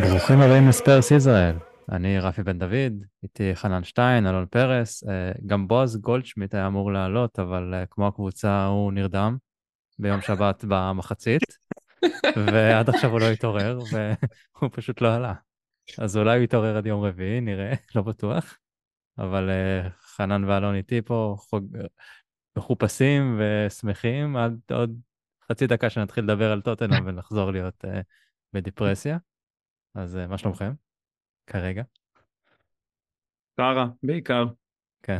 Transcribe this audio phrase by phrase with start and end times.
[0.00, 1.56] ברוכים הבאים לספרס ישראל.
[1.92, 6.92] אני רפי בן דוד, איתי חנן שטיין, אלון פרס, אה, גם בועז גולדשמיט היה אמור
[6.92, 9.36] לעלות, אבל אה, כמו הקבוצה הוא נרדם
[9.98, 11.42] ביום שבת במחצית,
[12.46, 15.34] ועד עכשיו הוא לא התעורר, והוא פשוט לא עלה.
[15.98, 18.58] אז אולי הוא יתעורר עד יום רביעי, נראה, לא בטוח.
[19.18, 21.76] אבל אה, חנן ואלון איתי פה חוג...
[22.56, 25.00] מחופשים ושמחים עד עוד
[25.50, 27.84] חצי דקה שנתחיל לדבר על טוטנאם ונחזור להיות
[28.52, 29.18] בדיפרסיה.
[29.94, 30.72] אז מה שלומכם?
[31.46, 31.82] כרגע?
[33.56, 34.44] קרה, בעיקר.
[35.02, 35.18] כן.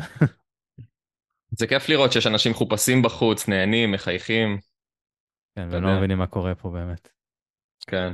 [1.59, 4.59] זה כיף לראות שיש אנשים חופשים בחוץ, נהנים, מחייכים.
[5.55, 7.09] כן, ולא מבינים מה קורה פה באמת.
[7.87, 8.13] כן.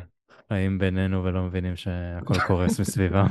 [0.49, 3.27] חיים בינינו ולא מבינים שהכל קורס מסביבם.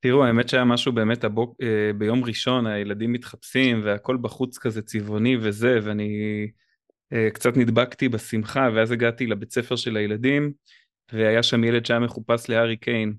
[0.00, 5.36] תראו, האמת שהיה משהו באמת הבוק, אה, ביום ראשון, הילדים מתחפשים והכל בחוץ כזה צבעוני
[5.36, 6.10] וזה, ואני
[7.12, 10.52] אה, קצת נדבקתי בשמחה, ואז הגעתי לבית ספר של הילדים,
[11.12, 13.14] והיה שם ילד שהיה מחופש להארי קיין,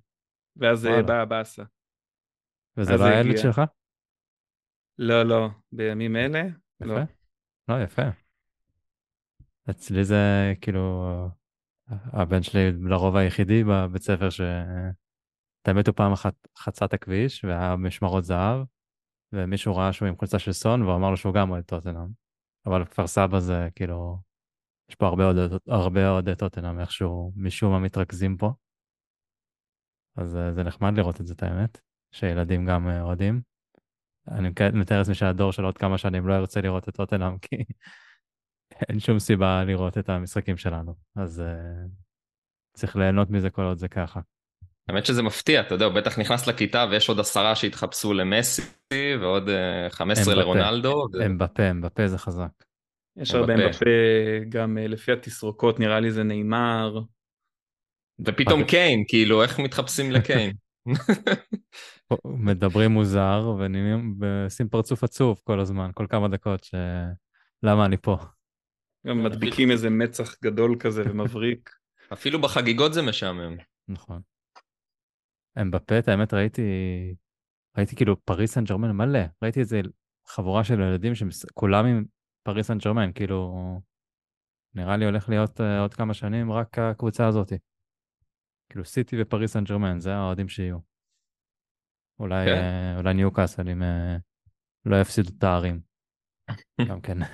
[0.56, 1.64] ואז באה הבאסה.
[2.78, 3.62] וזה לא הילד שלך?
[4.98, 6.86] לא, לא, בימים אלה, יפה.
[6.86, 7.00] לא.
[7.68, 8.02] לא, יפה.
[9.70, 11.08] אצלי זה כאילו,
[11.88, 14.42] הבן שלי לרוב היחידי בבית ספר ש...
[15.62, 18.66] את האמת הוא פעם אחת חצה את הכביש והיה משמרות זהב,
[19.34, 22.08] ומישהו ראה שהוא עם חולצה של סון והוא אמר לו שהוא גם אוהד טוטנאם.
[22.66, 24.18] אבל כפר סבא זה כאילו,
[24.94, 25.08] יש פה
[25.68, 28.52] הרבה אוהדי טוטנאם איכשהו משום מה מתרכזים פה.
[30.18, 33.42] אז אה, זה נחמד לראות את זה, את האמת, שילדים גם אה, אוהדים.
[34.32, 37.56] אני מתאר לעצמי שהדור של עוד כמה שנים לא ירצה לראות את טוטנאם, כי
[38.90, 41.90] אין שום סיבה לראות את המשחקים שלנו, אז uh,
[42.74, 44.20] צריך ליהנות מזה כל עוד זה ככה.
[44.90, 48.62] האמת שזה מפתיע, אתה יודע, הוא בטח נכנס לכיתה ויש עוד עשרה שהתחפשו למסי
[49.22, 49.50] ועוד
[49.90, 51.06] 15 לרונלדו.
[51.24, 52.64] הם בפה, הם בפה זה חזק.
[53.18, 53.86] יש הרבה הם בפה,
[54.50, 57.00] גם לפי התסרוקות נראה לי זה נאמר,
[58.20, 58.64] ופתאום.
[58.64, 60.52] קיין, כאילו, איך מתחפשים לקיין?
[62.26, 63.56] מדברים מוזר
[64.20, 66.76] ועושים פרצוף עצוב כל הזמן, כל כמה דקות, ש...
[67.64, 68.18] למה אני פה?
[69.08, 71.70] גם מדביקים איזה מצח גדול כזה ומבריק.
[72.14, 73.58] אפילו בחגיגות זה משעמם.
[73.88, 74.22] נכון.
[75.56, 76.62] הם בפט, האמת ראיתי,
[77.78, 79.82] ראיתי כאילו פריס סן ג'רמן מלא, ראיתי איזה
[80.28, 82.04] חבורה של ילדים שכולם עם
[82.44, 83.54] פריס סן ג'רמן, כאילו,
[84.76, 87.58] נראה לי הולך להיות uh, עוד כמה שנים רק הקבוצה הזאתי.
[88.70, 90.78] כאילו סיטי ופריס סן ג'רמן, זה האוהדים שיהיו.
[92.20, 92.52] אולי, כן.
[92.52, 94.18] אה, אולי ניו קאסל אם אה,
[94.86, 95.80] לא יפסידו את הערים.
[96.90, 97.18] גם כן.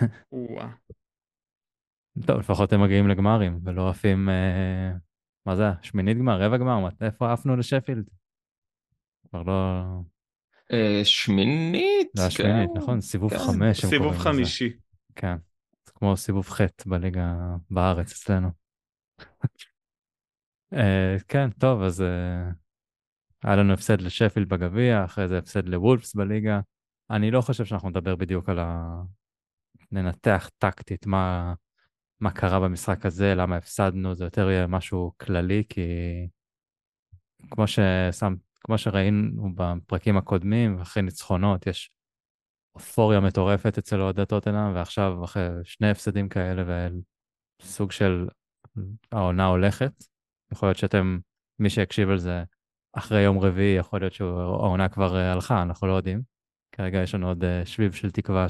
[2.27, 4.91] טוב, לפחות הם מגיעים לגמרים ולא עפים, אה,
[5.45, 8.09] מה זה, שמינית גמר, רבע גמר, איפה עפנו לשפילד?
[9.29, 9.83] כבר לא...
[11.03, 12.07] שמינית?
[12.15, 12.77] זה השמינית, כן.
[12.77, 13.37] נכון, סיבוב כן.
[13.37, 13.85] חמש.
[13.85, 14.77] סיבוב חמישי.
[15.19, 15.37] כן,
[15.85, 17.35] זה כמו סיבוב ח' בליגה
[17.69, 18.49] בארץ אצלנו.
[20.73, 22.53] Uh, כן, טוב, אז uh,
[23.43, 26.59] היה לנו הפסד לשפילד בגביע, אחרי זה הפסד לוולפס בליגה.
[27.09, 29.01] אני לא חושב שאנחנו נדבר בדיוק על ה...
[29.91, 31.53] ננתח טקטית מה,
[32.19, 35.81] מה קרה במשחק הזה, למה הפסדנו, זה יותר יהיה משהו כללי, כי
[37.51, 41.91] כמו, ששם, כמו שראינו בפרקים הקודמים, אחרי ניצחונות, יש
[42.79, 46.89] אופוריה מטורפת אצל אוהדי טוטנאם, ועכשיו אחרי שני הפסדים כאלה
[47.61, 48.27] וסוג של
[49.11, 50.03] העונה הולכת,
[50.51, 51.19] יכול להיות שאתם,
[51.59, 52.43] מי שיקשיב על זה
[52.93, 56.21] אחרי יום רביעי, יכול להיות שהעונה כבר אה, הלכה, אנחנו לא יודעים.
[56.71, 58.47] כרגע יש לנו עוד אה, שביב של תקווה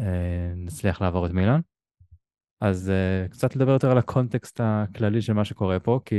[0.00, 1.60] שנצליח אה, לעבור את מילאן.
[2.60, 2.92] אז
[3.30, 6.14] קצת לדבר יותר על הקונטקסט הכללי של מה שקורה פה, כי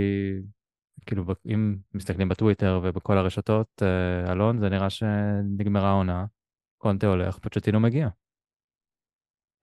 [1.05, 3.81] כאילו אם מסתכלים בטוויטר ובכל הרשתות,
[4.29, 6.25] אלון, זה נראה שנגמרה העונה,
[6.81, 8.07] קונטה הולך, פוצ'טינו מגיע.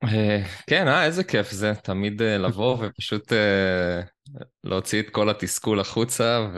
[0.04, 4.00] אה, כן, אה, איזה כיף זה, תמיד אה, לבוא ופשוט אה,
[4.64, 6.48] להוציא את כל התסכול החוצה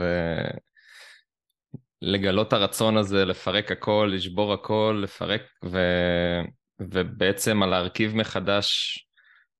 [2.03, 5.79] ולגלות את הרצון הזה לפרק הכל, לשבור הכל, לפרק, ו...
[6.79, 8.99] ובעצם על להרכיב מחדש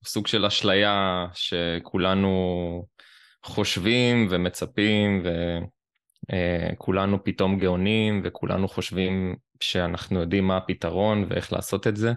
[0.05, 2.85] סוג של אשליה שכולנו
[3.43, 5.23] חושבים ומצפים
[6.73, 12.13] וכולנו פתאום גאונים וכולנו חושבים שאנחנו יודעים מה הפתרון ואיך לעשות את זה.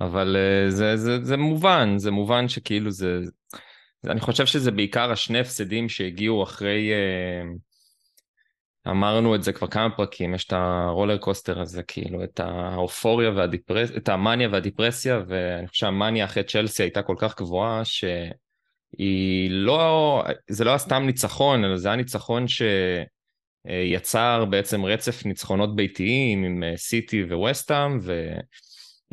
[0.00, 3.20] אבל uh, זה, זה, זה מובן, זה מובן שכאילו זה.
[4.04, 6.90] אני חושב שזה בעיקר השני הפסדים שהגיעו אחרי...
[6.90, 7.72] Uh,
[8.88, 13.96] אמרנו את זה כבר כמה פרקים, יש את הרולר קוסטר הזה, כאילו, את האופוריה והדיפרסיה,
[13.96, 20.64] את המאניה והדיפרסיה, ואני חושב שהמאניה אחרי צ'לסי הייתה כל כך גבוהה, שהיא לא, זה
[20.64, 22.48] לא היה סתם ניצחון, אלא זה היה ניצחון
[23.68, 28.32] שיצר בעצם רצף ניצחונות ביתיים עם סיטי וווסטאם, ו...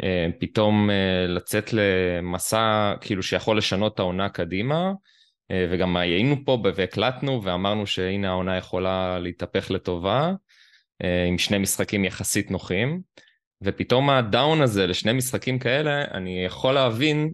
[0.04, 4.92] אה, פתאום אה, לצאת למסע כאילו שיכול לשנות את העונה קדימה,
[5.70, 10.32] וגם היינו פה והקלטנו ואמרנו שהנה העונה יכולה להתהפך לטובה,
[11.28, 13.02] עם שני משחקים יחסית נוחים,
[13.62, 17.32] ופתאום הדאון הזה לשני משחקים כאלה, אני יכול להבין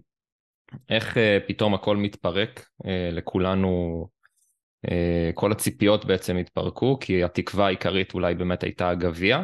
[0.90, 1.16] איך
[1.48, 2.66] פתאום הכל מתפרק
[3.12, 4.15] לכולנו אה,
[5.34, 9.42] כל הציפיות בעצם התפרקו, כי התקווה העיקרית אולי באמת הייתה הגביע.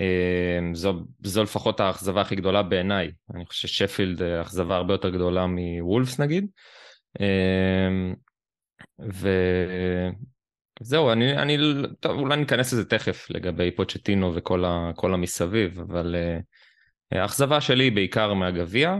[0.00, 3.10] אה, זו, זו לפחות האכזבה הכי גדולה בעיניי.
[3.34, 6.46] אני חושב ששפילד אה, אכזבה הרבה יותר גדולה מוולפס נגיד.
[10.80, 11.58] וזהו, אני, אני,
[12.00, 16.16] טוב, אולי ניכנס לזה תכף לגבי פוצ'טינו וכל ה, המסביב, אבל
[17.12, 18.98] האכזבה שלי בעיקר מהגביע, אה,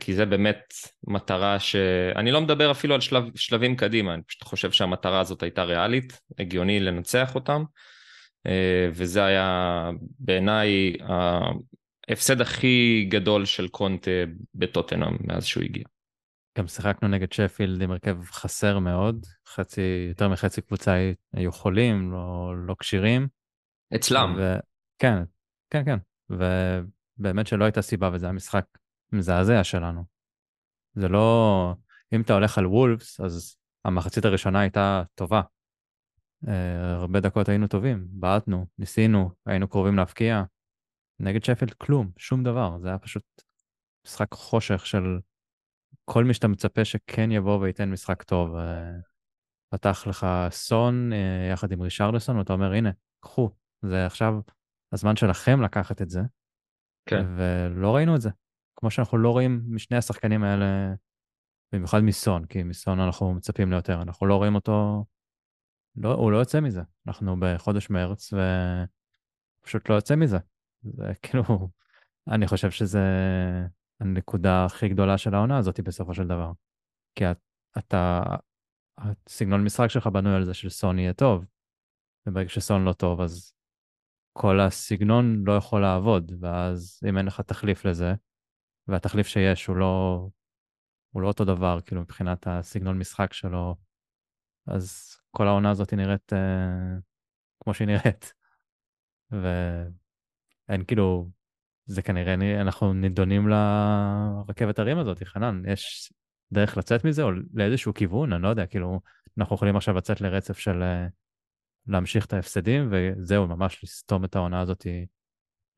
[0.00, 0.74] כי זה באמת
[1.06, 1.76] מטרה ש...
[2.16, 6.20] אני לא מדבר אפילו על שלב, שלבים קדימה, אני פשוט חושב שהמטרה הזאת הייתה ריאלית,
[6.38, 7.64] הגיוני לנצח אותם,
[8.46, 10.96] אה, וזה היה בעיניי
[12.08, 14.10] ההפסד הכי גדול של קונטה
[14.54, 15.84] בטוטנאם מאז שהוא הגיע.
[16.58, 22.52] גם שיחקנו נגד שפילד עם הרכב חסר מאוד, חצי, יותר מחצי קבוצה היו חולים, לא,
[22.66, 23.28] לא כשירים.
[23.94, 24.34] אצלם.
[24.38, 24.54] ו...
[24.98, 25.22] כן,
[25.70, 25.98] כן, כן,
[26.30, 28.64] ובאמת שלא הייתה סיבה וזה היה משחק
[29.12, 30.04] מזעזע שלנו.
[30.94, 31.74] זה לא...
[32.12, 35.42] אם אתה הולך על וולפס, אז המחצית הראשונה הייתה טובה.
[36.44, 36.48] Uh,
[36.94, 40.42] הרבה דקות היינו טובים, בעטנו, ניסינו, היינו קרובים להפקיע.
[41.20, 43.24] נגד שפילד כלום, שום דבר, זה היה פשוט
[44.06, 45.18] משחק חושך של
[46.04, 48.56] כל מי שאתה מצפה שכן יבוא וייתן משחק טוב.
[48.56, 48.60] Uh,
[49.72, 53.50] פתח לך סון uh, יחד עם רישרדסון, ואתה אומר, הנה, קחו,
[53.82, 54.34] זה עכשיו
[54.92, 56.20] הזמן שלכם לקחת את זה.
[57.06, 57.24] כן.
[57.36, 58.30] ולא ראינו את זה.
[58.82, 60.94] כמו שאנחנו לא רואים משני השחקנים האלה,
[61.72, 65.04] במיוחד מסון, כי מסון אנחנו מצפים ליותר, אנחנו לא רואים אותו,
[65.96, 66.80] לא, הוא לא יוצא מזה.
[67.06, 68.32] אנחנו בחודש מרץ
[69.62, 70.38] ופשוט לא יוצא מזה.
[70.82, 71.68] זה כאילו,
[72.28, 73.00] אני חושב שזה
[74.00, 76.52] הנקודה הכי גדולה של העונה הזאת בסופו של דבר.
[77.14, 77.24] כי
[77.78, 78.22] אתה,
[78.98, 81.44] הסגנון משחק שלך בנוי על זה שסון יהיה טוב,
[82.26, 83.54] וברגע שסון לא טוב אז
[84.32, 88.14] כל הסגנון לא יכול לעבוד, ואז אם אין לך תחליף לזה,
[88.88, 90.28] והתחליף שיש הוא לא,
[91.10, 93.76] הוא לא אותו דבר, כאילו, מבחינת הסגנון משחק שלו,
[94.66, 96.98] אז כל העונה הזאת נראית אה,
[97.60, 98.32] כמו שהיא נראית.
[99.30, 101.30] ואין כאילו,
[101.84, 106.12] זה כנראה, אנחנו נידונים לרכבת הרים הזאת, חנן, יש
[106.52, 109.00] דרך לצאת מזה או לאיזשהו כיוון, אני לא יודע, כאילו,
[109.38, 111.06] אנחנו יכולים עכשיו לצאת לרצף של אה,
[111.86, 114.86] להמשיך את ההפסדים, וזהו, ממש לסתום את העונה הזאת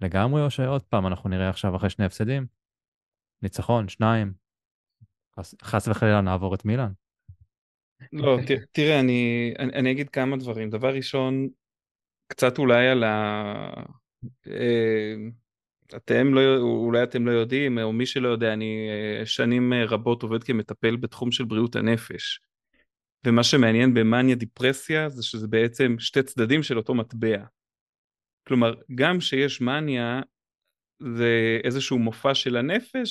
[0.01, 2.47] לגמרי, או שעוד פעם אנחנו נראה עכשיו אחרי שני הפסדים,
[3.45, 4.33] ניצחון, שניים,
[5.63, 6.93] חס, וחלילה נעבור את מילאן.
[8.13, 10.71] לא, ת, תראה, אני, אני, אני אגיד כמה דברים.
[10.71, 11.49] דבר ראשון,
[12.27, 13.75] קצת אולי על ה...
[14.47, 15.15] אה,
[15.97, 20.45] אתם לא, אולי אתם לא יודעים, או מי שלא יודע, אני אה, שנים רבות עובד
[20.45, 22.41] כמטפל בתחום של בריאות הנפש.
[23.27, 27.45] ומה שמעניין במאניה דיפרסיה זה שזה בעצם שתי צדדים של אותו מטבע.
[28.49, 30.21] כלומר, גם שיש מאניה,
[31.01, 33.11] זה איזשהו מופע של הנפש,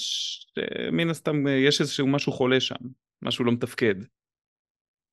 [0.92, 2.76] מן הסתם יש איזשהו משהו חולה שם,
[3.22, 3.96] משהו לא מתפקד.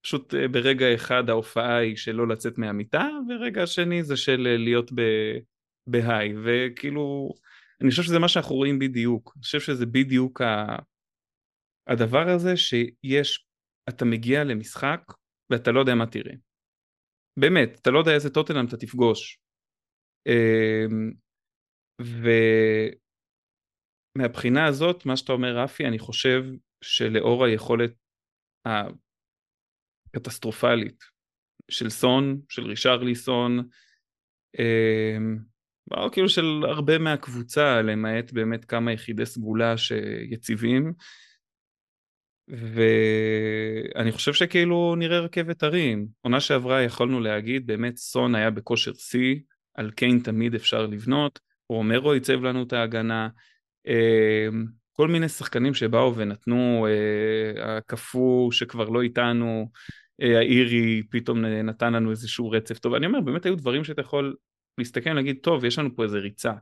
[0.04, 4.56] פשוט אה, ברגע אחד ההופעה היא של לא לצאת מהמיטה, ורגע השני זה של אה,
[4.56, 4.90] להיות
[5.86, 7.32] בהיי, וכאילו,
[7.80, 10.76] אני חושב שזה מה שאנחנו רואים בדיוק, אני חושב שזה בדיוק ה...
[11.86, 13.46] הדבר הזה שיש,
[13.88, 15.00] אתה מגיע למשחק
[15.50, 16.34] ואתה לא יודע מה תראה.
[17.36, 19.38] באמת, אתה לא יודע איזה טוטנאם אתה תפגוש.
[22.00, 22.04] אמ,
[24.16, 26.44] ומהבחינה הזאת, מה שאתה אומר רפי, אני חושב
[26.84, 27.92] שלאור היכולת
[30.14, 31.04] הקטסטרופלית
[31.70, 33.68] של סון, של רישרליסון,
[34.58, 35.18] אה,
[36.12, 40.92] כאילו של הרבה מהקבוצה, למעט באמת כמה יחידי סגולה שיציבים,
[42.48, 46.06] ואני חושב שכאילו נראה רכבת הרים.
[46.20, 49.36] עונה שעברה יכולנו להגיד, באמת סון היה בכושר שיא,
[49.74, 51.40] על קיין תמיד אפשר לבנות,
[51.70, 53.28] רומרו ייצב לנו את ההגנה,
[53.86, 59.70] אמ, כל מיני שחקנים שבאו ונתנו, אה, הקפוא שכבר לא איתנו,
[60.22, 64.36] אה, האירי פתאום נתן לנו איזשהו רצף טוב, אני אומר באמת היו דברים שאתה יכול
[64.78, 66.52] להסתכל ולהגיד טוב יש לנו פה איזה ריצה.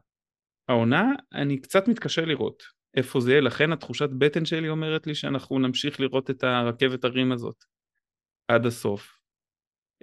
[0.68, 2.62] העונה אני קצת מתקשה לראות
[2.96, 7.32] איפה זה יהיה, לכן התחושת בטן שלי אומרת לי שאנחנו נמשיך לראות את הרכבת הרים
[7.32, 7.64] הזאת
[8.48, 9.17] עד הסוף.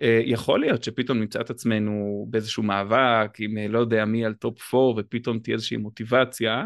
[0.01, 4.33] אה, יכול להיות שפתאום נמצא את עצמנו באיזשהו מאבק עם אה, לא יודע מי על
[4.33, 6.63] top 4 ופתאום תהיה איזושהי מוטיבציה,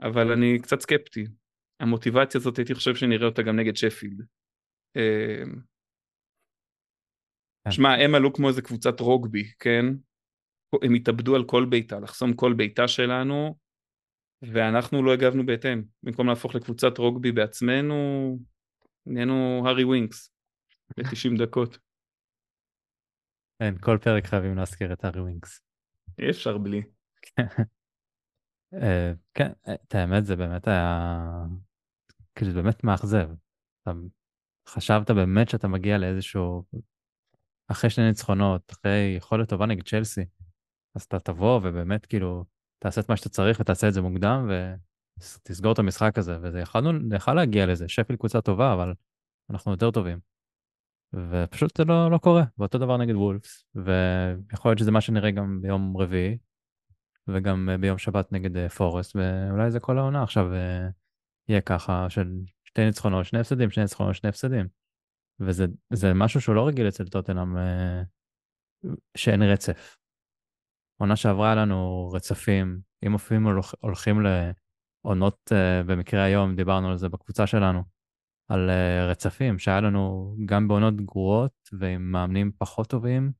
[0.00, 1.24] אבל אני קצת סקפטי.
[1.80, 4.26] המוטיבציה הזאת הייתי חושב שנראה אותה גם נגד שפילד.
[4.96, 5.42] אה,
[7.64, 7.70] כן.
[7.70, 9.86] שמע, הם עלו כמו איזה קבוצת רוגבי, כן?
[10.82, 13.56] הם התאבדו על כל בעיטה, לחסום כל בעיטה שלנו,
[14.42, 15.82] ואנחנו לא הגבנו בהתאם.
[16.02, 18.38] במקום להפוך לקבוצת רוגבי בעצמנו,
[19.06, 20.30] נהיינו הארי ווינקס
[20.96, 21.78] ב-90 דקות.
[23.62, 25.60] כן, כל פרק חייבים להזכיר את הארי ווינקס.
[26.18, 26.82] אי אפשר בלי.
[28.82, 31.18] אה, כן, את האמת זה באמת היה,
[32.34, 33.30] כאילו זה באמת מאכזב.
[33.82, 33.92] אתה
[34.68, 36.64] חשבת באמת שאתה מגיע לאיזשהו,
[37.68, 40.24] אחרי שני ניצחונות, אחרי יכולת טובה נגד צ'לסי,
[40.94, 42.44] אז אתה תבוא ובאמת כאילו,
[42.78, 44.50] תעשה את מה שאתה צריך ותעשה את זה מוקדם
[45.18, 48.94] ותסגור את המשחק הזה, וזה יכלנו, יכול להגיע לזה, שפיל קבוצה טובה, אבל
[49.50, 50.31] אנחנו יותר טובים.
[51.14, 55.58] ופשוט זה לא, לא קורה, ואותו דבר נגד וולפס, ויכול להיות שזה מה שנראה גם
[55.62, 56.38] ביום רביעי,
[57.28, 60.88] וגם אה, ביום שבת נגד אה, פורסט, ואולי זה כל העונה עכשיו אה,
[61.48, 62.32] יהיה ככה, של
[62.64, 64.68] שתי ניצחונות, שני הפסדים, שני ניצחונות, שני הפסדים.
[65.90, 67.56] וזה משהו שהוא לא רגיל אצל טוטנאם,
[69.16, 69.96] שאין רצף.
[71.00, 74.20] עונה שעברה לנו רצפים, אם אפילו הולכים
[75.04, 75.52] לעונות,
[75.86, 77.82] במקרה היום, דיברנו על זה בקבוצה שלנו,
[78.52, 78.70] על
[79.10, 83.32] רצפים, שהיה לנו גם בעונות גרועות ועם מאמנים פחות טובים,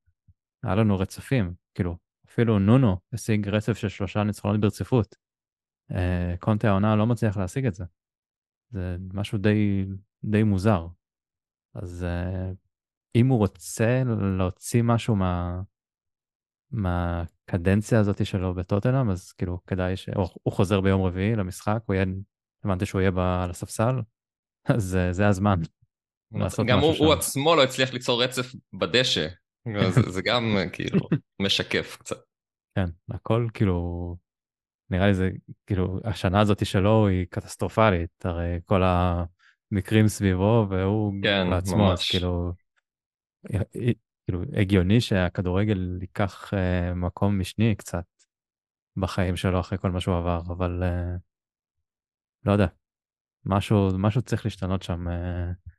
[0.63, 5.15] היה לנו רצפים, כאילו, אפילו נונו השיג רצף של שלושה ניצחונות ברציפות.
[5.91, 7.85] אה, קונטה העונה לא מצליח להשיג את זה.
[8.69, 9.85] זה משהו די,
[10.23, 10.87] די מוזר.
[11.75, 12.51] אז אה,
[13.15, 14.03] אם הוא רוצה
[14.37, 15.61] להוציא משהו מה,
[16.71, 20.09] מהקדנציה הזאת שלו בטוטנאם, אז כאילו כדאי ש...
[20.43, 22.05] הוא חוזר ביום רביעי למשחק, הוא יהיה,
[22.63, 23.95] הבנתי שהוא יהיה על הספסל,
[24.65, 25.59] אז אה, זה הזמן.
[26.67, 29.27] גם הוא, הוא עצמו לא הצליח ליצור רצף בדשא,
[29.89, 30.99] זה, זה גם כאילו
[31.41, 32.17] משקף קצת.
[32.75, 34.15] כן, הכל כאילו,
[34.89, 35.29] נראה לי זה,
[35.67, 41.99] כאילו, השנה הזאת שלו היא קטסטרופלית, הרי כל המקרים סביבו והוא כן, בעצמו, ממש.
[41.99, 42.51] אז כאילו,
[44.25, 48.05] כאילו, הגיוני שהכדורגל ייקח uh, מקום משני קצת
[48.97, 51.19] בחיים שלו אחרי כל מה שהוא עבר, אבל uh,
[52.45, 52.67] לא יודע,
[53.45, 55.07] משהו, משהו צריך להשתנות שם.
[55.07, 55.71] Uh,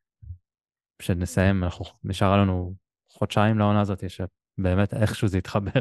[1.02, 2.74] שנסיים, אנחנו, נשאר לנו
[3.12, 5.80] חודשיים לעונה הזאת, שבאמת איכשהו זה יתחבר.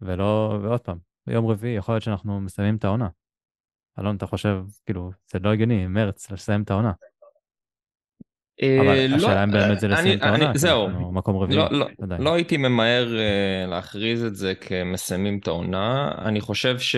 [0.00, 3.08] ולא, ועוד פעם, ביום רביעי יכול להיות שאנחנו מסיימים את העונה.
[3.98, 6.92] אלון, אתה חושב, כאילו, זה לא הגיוני, מרץ, לסיים את העונה.
[8.62, 11.58] אה, אבל לא, השאלה אם באמת זה לסיים את העונה, זהו, מקום רביעי.
[11.58, 11.86] לא, לא,
[12.18, 16.12] לא הייתי ממהר אה, להכריז את זה כמסיימים את העונה.
[16.24, 16.96] אני חושב ש...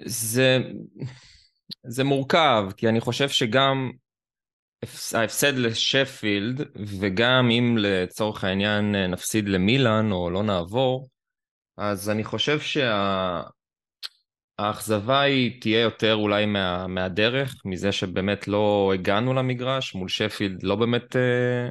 [0.00, 0.58] זה...
[1.86, 3.90] זה מורכב, כי אני חושב שגם
[5.14, 6.60] ההפסד לשפילד,
[7.00, 11.08] וגם אם לצורך העניין נפסיד למילאן או לא נעבור,
[11.76, 12.58] אז אני חושב
[14.58, 15.20] שהאכזבה שה...
[15.20, 16.86] היא תהיה יותר אולי מה...
[16.86, 21.68] מהדרך, מזה שבאמת לא הגענו למגרש, מול שפילד לא באמת אה,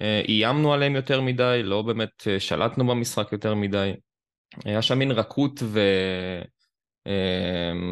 [0.00, 3.92] אה, איימנו עליהם יותר מדי, לא באמת אה, שלטנו במשחק יותר מדי.
[4.64, 5.80] היה שם מין רכות ו...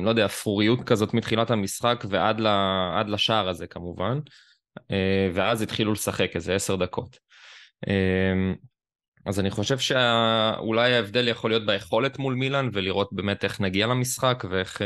[0.03, 2.47] לא יודע, אפרוריות כזאת מתחילת המשחק ועד ל,
[3.07, 4.19] לשער הזה כמובן,
[4.91, 7.19] אה, ואז התחילו לשחק איזה עשר דקות.
[7.89, 8.53] אה,
[9.27, 14.45] אז אני חושב שאולי ההבדל יכול להיות ביכולת מול מילאן ולראות באמת איך נגיע למשחק
[14.51, 14.83] ואיך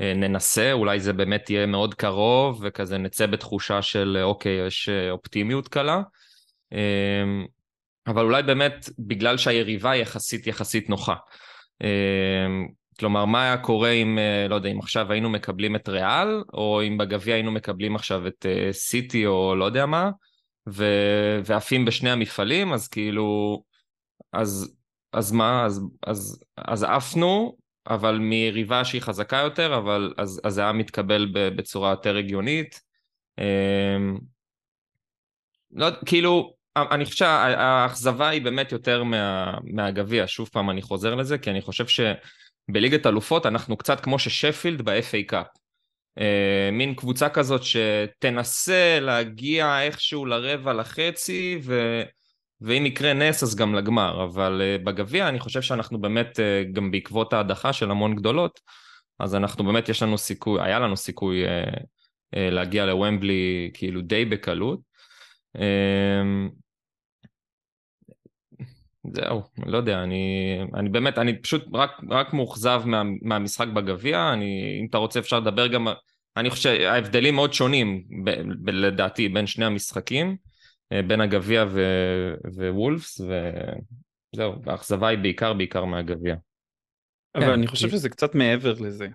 [0.00, 6.00] ננסה, אולי זה באמת יהיה מאוד קרוב וכזה נצא בתחושה של אוקיי, יש אופטימיות קלה.
[8.06, 11.14] אבל אולי באמת בגלל שהיריבה יחסית יחסית נוחה.
[13.00, 16.82] כלומר, מה היה קורה אם, אה, לא יודע, אם עכשיו היינו מקבלים את ריאל, או
[16.82, 20.10] אם בגביע היינו מקבלים עכשיו את אה, סיטי או לא יודע מה,
[20.68, 23.62] ו- ועפים בשני המפעלים, אז כאילו,
[24.32, 24.76] אז,
[25.12, 30.60] אז מה, אז, אז, אז עפנו, אבל מיריבה שהיא חזקה יותר, אבל אז, אז זה
[30.60, 32.80] היה מתקבל בצורה יותר הגיונית.
[33.38, 34.18] אמ,
[35.72, 41.38] לא, כאילו, אני חושב שהאכזבה היא באמת יותר מה, מהגביע, שוב פעם אני חוזר לזה,
[41.38, 42.00] כי אני חושב ש...
[42.68, 45.46] בליגת אלופות אנחנו קצת כמו ששפילד ב-FA קאפ.
[46.18, 52.02] אה, מין קבוצה כזאת שתנסה להגיע איכשהו לרבע לחצי ו...
[52.60, 56.90] ואם יקרה נס אז גם לגמר, אבל uh, בגביע אני חושב שאנחנו באמת, uh, גם
[56.90, 58.60] בעקבות ההדחה של המון גדולות,
[59.18, 61.44] אז אנחנו באמת יש לנו סיכוי, היה לנו סיכוי
[62.32, 64.80] להגיע לוומבלי כאילו די בקלות.
[69.12, 74.78] זהו, לא יודע, אני, אני באמת, אני פשוט רק, רק מאוכזב מה, מהמשחק בגביע, אני,
[74.80, 75.88] אם אתה רוצה אפשר לדבר גם,
[76.36, 78.30] אני חושב שההבדלים מאוד שונים, ב,
[78.64, 80.36] ב, לדעתי, בין שני המשחקים,
[80.92, 81.82] אה, בין הגביע ו,
[82.54, 86.36] ווולפס, וזהו, האכזבה היא בעיקר בעיקר מהגביע.
[87.34, 87.96] אבל כן, אני חושב כי...
[87.96, 89.08] שזה קצת מעבר לזה.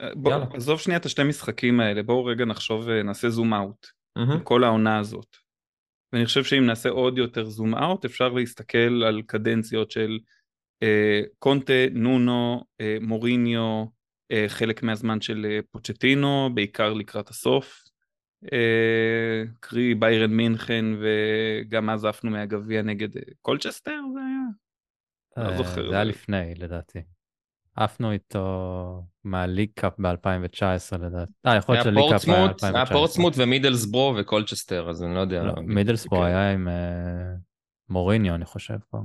[0.00, 3.86] אה, בוא, עזוב שנייה את השתי משחקים האלה, בואו רגע נחשוב, נעשה זום אאוט,
[4.18, 4.40] mm-hmm.
[4.44, 5.36] כל העונה הזאת.
[6.12, 10.18] ואני חושב שאם נעשה עוד יותר זום אאוט אפשר להסתכל על קדנציות של
[10.82, 13.84] אה, קונטה, נונו, אה, מוריניו,
[14.32, 17.84] אה, חלק מהזמן של אה, פוצ'טינו, בעיקר לקראת הסוף.
[18.52, 23.08] אה, אחרי באיירן מינכן, וגם אז עפנו מהגביע נגד
[23.42, 25.50] קולצ'סטר זה היה?
[25.50, 25.88] לא זוכר.
[25.88, 26.98] זה היה לפני, לדעתי.
[27.76, 31.32] עפנו איתו מהליג קאפ ב-2019 לדעתי.
[31.46, 32.76] אה, יכול להיות שליג קאפ ב-2019.
[32.76, 35.42] היה פורטסמוט ומידלסברו וקולצ'סטר, אז אני לא יודע.
[35.42, 36.34] לא, מידלסברו אוקיי.
[36.34, 36.68] היה עם
[37.88, 38.98] מוריניו, אני חושב פה.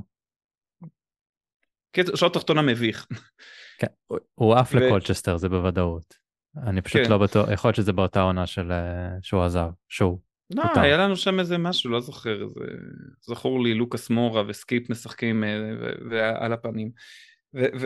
[2.15, 3.07] שעות תחתונה מביך.
[3.79, 3.87] כן,
[4.35, 4.73] הוא עף.
[4.73, 6.17] לקולצ'סטר, זה בוודאות.
[6.57, 7.11] אני פשוט כן.
[7.11, 8.71] לא בטוח, יכול להיות שזה באותה עונה של...
[8.71, 10.19] אה, שהוא עזב, שהוא.
[10.55, 10.63] לא.
[10.75, 12.47] היה לנו שם איזה משהו, לא זוכר.
[13.21, 15.57] זכור לי לוקאס מורה וסקיפ משחקים אה,
[16.09, 16.91] ועל הפנים.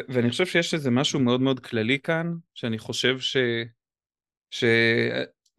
[0.09, 3.37] ואני חושב שיש איזה משהו מאוד מאוד כללי כאן, שאני חושב ש...
[4.51, 4.63] ש...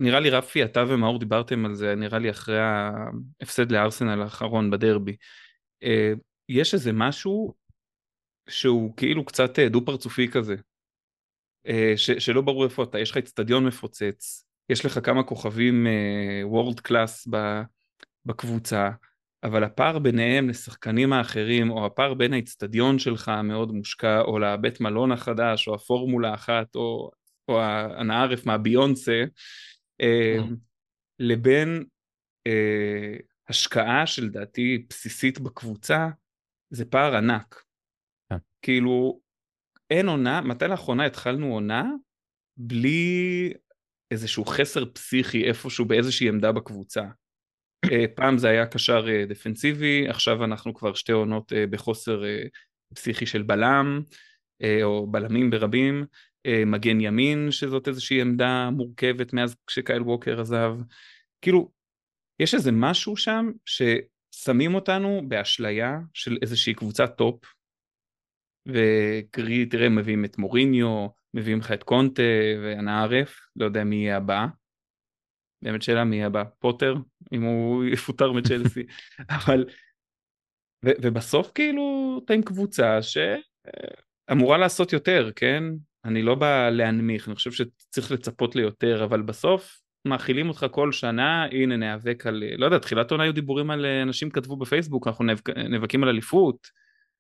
[0.01, 5.17] נראה לי רפי, אתה ומאור דיברתם על זה, נראה לי אחרי ההפסד לארסנל האחרון בדרבי.
[5.83, 6.13] אה,
[6.49, 7.55] יש איזה משהו
[8.49, 10.55] שהוא כאילו קצת אה, דו פרצופי כזה,
[11.67, 15.87] אה, ש, שלא ברור איפה אתה, יש לך אצטדיון מפוצץ, יש לך כמה כוכבים
[16.45, 17.29] וורד קלאס
[18.25, 18.91] בקבוצה,
[19.45, 25.13] אבל הפער ביניהם לשחקנים האחרים, או הפער בין האצטדיון שלך המאוד מושקע, או לבית מלון
[25.13, 27.11] החדש, או הפורמולה אחת, או,
[27.49, 29.25] או הנערף מהביונסה,
[30.03, 30.43] uh,
[31.19, 31.85] לבין
[32.49, 36.09] uh, השקעה שלדעתי בסיסית בקבוצה,
[36.71, 37.63] זה פער ענק.
[38.63, 39.21] כאילו,
[39.91, 41.91] אין עונה, מתי לאחרונה התחלנו עונה
[42.57, 43.53] בלי
[44.11, 47.05] איזשהו חסר פסיכי איפשהו באיזושהי עמדה בקבוצה.
[47.85, 52.23] אה, פעם זה היה קשר אה, דפנסיבי, עכשיו אנחנו כבר שתי עונות אה, בחוסר
[52.95, 54.01] פסיכי של בלם,
[54.83, 56.05] או בלמים ברבים,
[56.67, 60.75] מגן ימין שזאת איזושהי עמדה מורכבת מאז שקייל ווקר עזב.
[61.41, 61.71] כאילו,
[62.41, 67.45] יש איזה משהו שם ששמים אותנו באשליה של איזושהי קבוצת טופ,
[68.69, 72.23] וקרי, תראה, מביאים את מוריניו, מביאים לך את קונטה
[72.63, 74.47] והנה ערך, לא יודע מי יהיה הבא.
[75.63, 76.95] באמת שאלה מי הבא, פוטר,
[77.33, 78.83] אם הוא יפוטר מצ'לסי,
[79.31, 79.65] אבל...
[80.85, 85.65] ו- ובסוף כאילו אתה עם קבוצה שאמורה לעשות יותר, כן?
[86.05, 91.45] אני לא בא להנמיך, אני חושב שצריך לצפות ליותר, אבל בסוף מאכילים אותך כל שנה,
[91.45, 95.25] הנה ניאבק על, לא יודע, תחילת עונה היו דיבורים על, אנשים כתבו בפייסבוק, אנחנו
[95.69, 96.67] נאבקים על אליפות,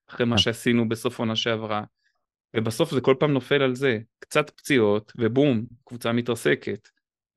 [0.08, 0.42] אחרי מה כן.
[0.42, 1.82] שעשינו בסוף עונה שעברה.
[2.56, 6.88] ובסוף זה כל פעם נופל על זה, קצת פציעות ובום, קבוצה מתרסקת.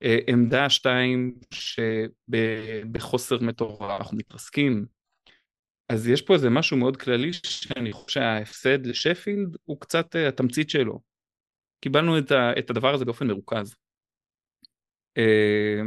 [0.04, 4.86] אה, עמדה שתיים שבחוסר מטורף אנחנו מתרסקים.
[5.90, 10.70] אז יש פה איזה משהו מאוד כללי שאני חושב שההפסד לשפילד הוא קצת אה, התמצית
[10.70, 11.00] שלו.
[11.84, 13.76] קיבלנו את, ה, את הדבר הזה באופן מרוכז.
[15.18, 15.82] אה,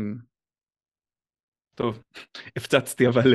[1.74, 2.02] טוב,
[2.56, 3.34] הפצצתי אבל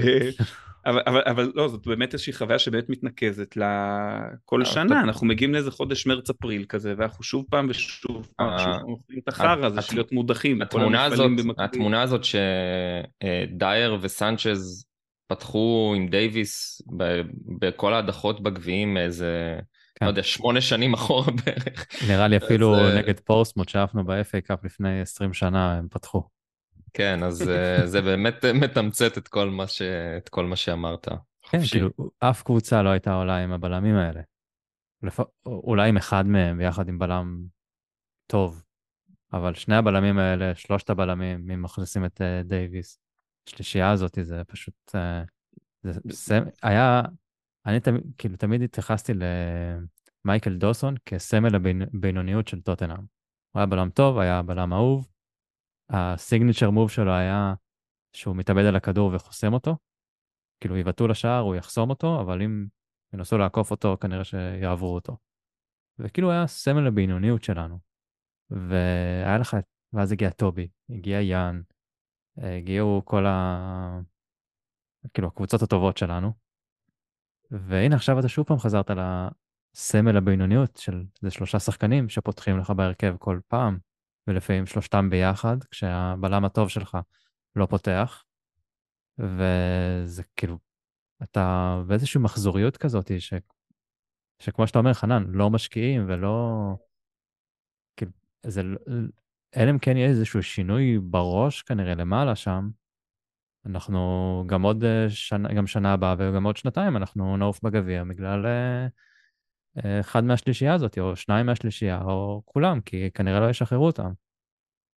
[0.86, 5.54] אבל, אבל, אבל לא, זאת באמת איזושהי חוויה שבאמת מתנקזת לכל אה, שנה, אנחנו מגיעים
[5.54, 9.96] לאיזה חודש מרץ-אפריל כזה, ואנחנו שוב פעם ושוב פעם, אה, אוכלים את החרא הזה של
[9.96, 10.62] להיות מודחים.
[10.62, 14.86] התמונה הזאת, התמונה הזאת שדייר וסנצ'ז
[15.28, 16.82] פתחו עם דייוויס
[17.60, 19.60] בכל ההדחות בגביעים איזה,
[19.96, 20.06] כן.
[20.06, 21.88] לא יודע, שמונה שנים אחורה בערך.
[22.08, 26.24] נראה לי אפילו נגד פורסמוט שאפנו ב-FA קאפ לפני 20 שנה הם פתחו.
[26.94, 29.82] כן, אז אה, זה באמת מתמצת את כל מה, ש...
[30.18, 31.08] את כל מה שאמרת.
[31.50, 34.22] כן, כאילו, אף קבוצה לא הייתה עולה עם הבלמים האלה.
[35.04, 35.20] לפ...
[35.46, 37.44] אולי עם אחד מהם ביחד עם בלם
[38.28, 38.64] טוב,
[39.34, 43.00] אבל שני הבלמים האלה, שלושת הבלמים, אם מכניסים את uh, דייוויס,
[43.48, 44.76] השלישייה הזאת, זה פשוט...
[44.90, 45.28] Uh,
[45.84, 47.02] זה, זה היה...
[47.66, 49.14] אני תמיד, כאילו, תמיד התייחסתי
[50.26, 52.98] למייקל דוסון כסמל הבינוניות של טוטנאם.
[53.52, 55.11] הוא היה בלם טוב, היה בלם אהוב,
[55.92, 57.54] הסיגניצ'ר מוב שלו היה
[58.14, 59.78] שהוא מתאבד על הכדור וחוסם אותו.
[60.60, 62.66] כאילו יבעטו לשער, הוא יחסום אותו, אבל אם
[63.14, 65.18] ינסו לעקוף אותו, כנראה שיעברו אותו.
[66.00, 67.80] וכאילו היה סמל הבינוניות שלנו.
[68.50, 69.58] והיה לך,
[69.94, 71.62] ואז הגיע טובי, הגיע יאן,
[72.38, 74.00] הגיעו כל ה...
[75.14, 76.34] כאילו הקבוצות הטובות שלנו.
[77.52, 83.16] והנה עכשיו אתה שוב פעם חזרת לסמל הבינוניות של זה שלושה שחקנים שפותחים לך בהרכב
[83.20, 83.78] כל פעם.
[84.28, 86.98] ולפעמים שלושתם ביחד, כשהבלם הטוב שלך
[87.56, 88.24] לא פותח,
[89.18, 90.58] וזה כאילו,
[91.24, 93.34] אתה באיזושהי מחזוריות כזאת, ש...
[94.40, 96.76] שכמו שאתה אומר, חנן, לא משקיעים ולא...
[97.98, 98.12] כאילו,
[98.46, 98.62] זה...
[99.58, 102.70] אלא אם כן יהיה איזשהו שינוי בראש כנראה למעלה שם,
[103.66, 108.46] אנחנו גם עוד אה, שנה, גם שנה הבאה וגם עוד שנתיים אנחנו נעוף בגביע בגלל
[108.46, 108.88] אה,
[109.80, 114.12] אחד מהשלישייה הזאת, או שניים מהשלישייה, או כולם, כי כנראה לא ישחררו אותם.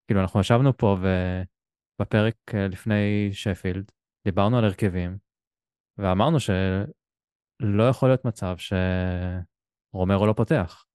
[0.08, 3.92] כאילו, אנחנו ישבנו פה ובפרק אה, לפני שפילד,
[4.26, 5.18] דיברנו על הרכבים,
[5.98, 10.86] ואמרנו שלא יכול להיות מצב שרומרו לא פותח.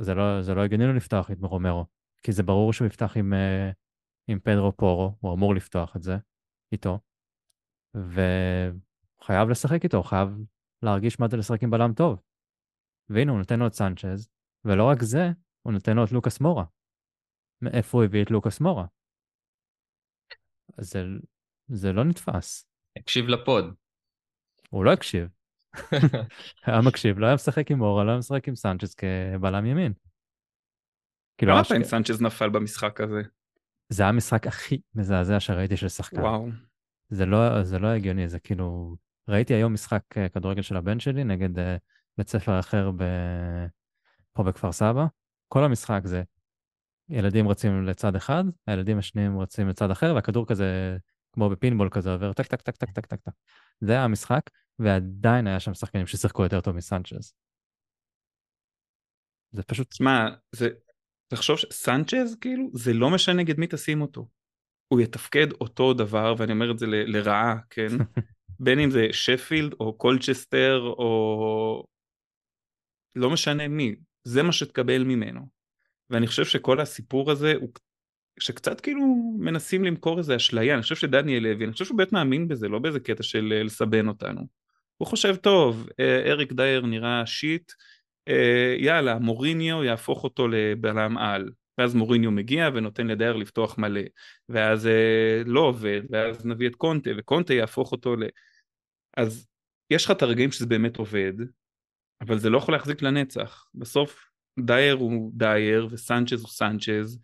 [0.00, 1.86] זה לא, זה לא הגיוני לו לפתוח עם רומרו,
[2.22, 3.70] כי זה ברור שהוא יפתח עם, אה,
[4.28, 6.16] עם פדרו פורו, הוא אמור לפתוח את זה
[6.72, 6.98] איתו,
[7.94, 10.28] וחייב לשחק איתו, חייב
[10.82, 12.27] להרגיש מה זה לשחק עם בלם טוב.
[13.10, 14.28] והנה, הוא נותן לו את סנצ'ז,
[14.64, 15.30] ולא רק זה,
[15.62, 16.64] הוא נותן לו את לוקאס מורה.
[17.62, 18.86] מאיפה הוא הביא את לוקאס מורה?
[20.80, 21.02] זה,
[21.68, 22.68] זה לא נתפס.
[22.98, 23.74] הקשיב לפוד.
[24.70, 25.28] הוא לא הקשיב.
[26.66, 29.92] היה מקשיב, לא היה משחק עם מורה, לא היה משחק עם סנצ'ז כבלם ימין.
[31.38, 33.22] כאילו, כמה פעמים סנצ'ז נפל במשחק הזה?
[33.88, 36.20] זה היה המשחק הכי מזעזע שראיתי של שחקן.
[36.20, 36.48] וואו.
[37.08, 38.96] זה לא, זה לא הגיוני, זה כאילו...
[39.28, 41.62] ראיתי היום משחק אה, כדורגל של הבן שלי נגד uh,
[42.18, 43.02] בית ספר אחר ב...
[44.32, 45.06] פה בכפר סבא.
[45.48, 46.22] כל המשחק זה
[47.08, 50.96] ילדים רצים לצד אחד, הילדים השניים רצים לצד אחר, והכדור כזה,
[51.32, 53.32] כמו בפינבול כזה, עובר טק טק טק טק טק טק טק.
[53.80, 57.32] זה היה המשחק, ועדיין היה שם שחקנים ששיחקו יותר טוב מסנצ'ז.
[59.52, 59.92] זה פשוט...
[59.92, 60.68] שמע, זה...
[61.28, 64.28] תחשוב שסנצ'ז, כאילו, זה לא משנה נגד מי תשים אותו.
[64.88, 67.88] הוא יתפקד אותו דבר, ואני אומר את זה ל- לרעה, כן?
[68.64, 71.84] בין אם זה שפילד או קולצ'סטר או...
[73.18, 75.40] לא משנה מי, זה מה שתקבל ממנו.
[76.10, 77.68] ואני חושב שכל הסיפור הזה הוא
[78.40, 82.48] שקצת כאילו מנסים למכור איזה אשליה, אני חושב שדניאל לוי, אני חושב שהוא באמת מאמין
[82.48, 84.46] בזה, לא באיזה קטע של אה, לסבן אותנו.
[84.96, 87.72] הוא חושב, טוב, אה, אריק דייר נראה שיט,
[88.28, 91.50] אה, יאללה, מוריניו יהפוך אותו לבלם על.
[91.78, 94.00] ואז מוריניו מגיע ונותן לדייר לפתוח מלא,
[94.48, 94.88] ואז
[95.46, 98.22] לא עובד, ואז נביא את קונטה, וקונטה יהפוך אותו ל...
[99.16, 99.48] אז
[99.90, 101.32] יש לך את הרגעים שזה באמת עובד,
[102.20, 103.66] אבל זה לא יכול להחזיק לנצח.
[103.74, 104.24] בסוף
[104.60, 107.18] דייר הוא דייר, וסנצ'ז הוא סנצ'ז,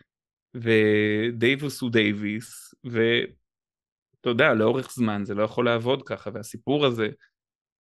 [0.55, 7.09] ודייוויס הוא דייוויס, ואתה יודע, לאורך זמן זה לא יכול לעבוד ככה, והסיפור הזה,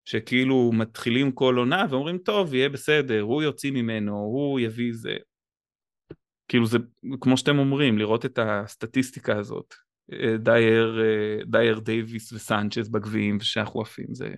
[0.08, 5.16] שכאילו מתחילים כל עונה ואומרים, טוב, יהיה בסדר, הוא יוציא ממנו, הוא יביא זה.
[6.48, 6.78] כאילו זה,
[7.20, 9.74] כמו שאתם אומרים, לראות את הסטטיסטיקה הזאת,
[10.38, 11.00] דייר,
[11.46, 14.34] דייר דייוויס וסנצ'ז בגביעים ושאנחנו עפים, זה...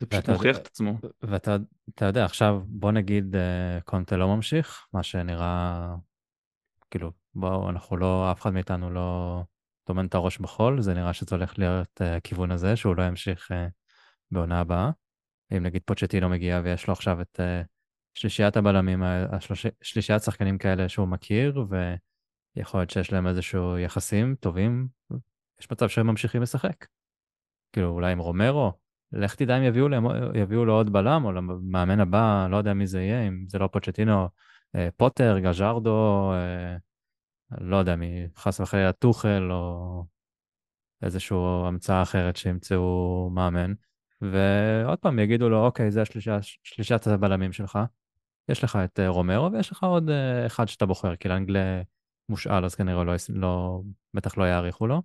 [0.00, 0.98] זה פשוט מוכיח את עצמו.
[1.22, 1.56] ואתה
[2.02, 5.94] יודע, עכשיו בוא נגיד אה, קונטה לא ממשיך, מה שנראה,
[6.90, 9.40] כאילו, בואו, אנחנו לא, אף אחד מאיתנו לא
[9.84, 13.50] טומן את הראש בחול, זה נראה שזה הולך להיות uh, הכיוון הזה, שהוא לא ימשיך
[13.50, 13.54] uh,
[14.30, 14.90] בעונה הבאה.
[15.56, 17.40] אם נגיד פוצ'טינו מגיע ויש לו עכשיו את
[18.14, 19.02] שלישיית הבלמים.
[19.82, 21.66] שלישיית שחקנים כאלה שהוא מכיר,
[22.56, 24.88] ויכול להיות שיש להם איזשהו יחסים טובים,
[25.60, 26.86] יש מצב שהם ממשיכים לשחק.
[27.72, 28.72] כאילו, אולי עם רומרו,
[29.14, 32.86] לך תדע אם יביאו, להם, יביאו לו עוד בלם, או למאמן הבא, לא יודע מי
[32.86, 34.28] זה יהיה, אם זה לא פוצ'טינו,
[34.76, 36.76] אה, פוטר, גז'רדו, אה,
[37.60, 40.04] לא יודע מי, חס וחלילה טוחל, או
[41.02, 43.72] איזושהי המצאה אחרת שימצאו מאמן.
[44.20, 47.78] ועוד פעם יגידו לו, אוקיי, זה השלישה, שלישת הבלמים שלך.
[48.48, 50.10] יש לך את אה, רומרו ויש לך עוד
[50.46, 51.82] אחד שאתה בוחר, כי לאנגלה
[52.28, 53.82] מושאל, אז כנראה לא, לא,
[54.14, 55.02] בטח לא יאריכו לו.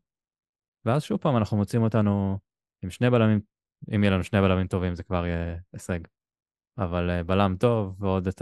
[0.85, 2.39] ואז שוב פעם אנחנו מוצאים אותנו
[2.83, 3.39] עם שני בלמים
[3.95, 5.99] אם יהיה לנו שני בלמים טובים זה כבר יהיה הישג.
[6.77, 8.41] אבל אה, בלם טוב ועוד את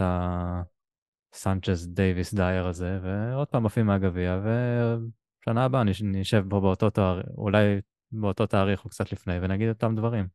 [1.34, 7.80] הסנצ'ס דייוויס דייר הזה, ועוד פעם עפים מהגביע, ושנה הבאה נשב פה באותו תאריך, אולי
[8.12, 10.28] באותו תאריך או קצת לפני, ונגיד אותם דברים.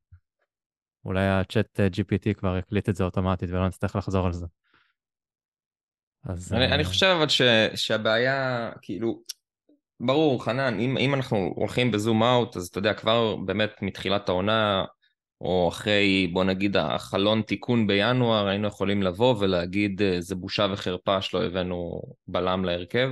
[1.06, 4.46] אולי הצ'אט אה, GPT כבר יקליט את זה אוטומטית ולא נצטרך לחזור על זה.
[6.24, 6.54] אז...
[6.54, 6.72] אני.
[6.72, 7.42] אני חושב אבל ש,
[7.76, 9.24] שהבעיה, כאילו,
[10.06, 14.86] ברור, חנן, אם, אם אנחנו הולכים בזום אאוט, אז אתה יודע, כבר באמת מתחילת העונה,
[15.42, 21.22] או אחרי, בוא נגיד, החלון תיקון בינואר, היינו יכולים לבוא ולהגיד, אה, זה בושה וחרפה
[21.22, 23.10] שלא הבאנו בלם להרכב.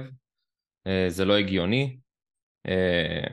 [0.87, 1.97] אה, זה לא הגיוני.
[2.67, 3.23] אה,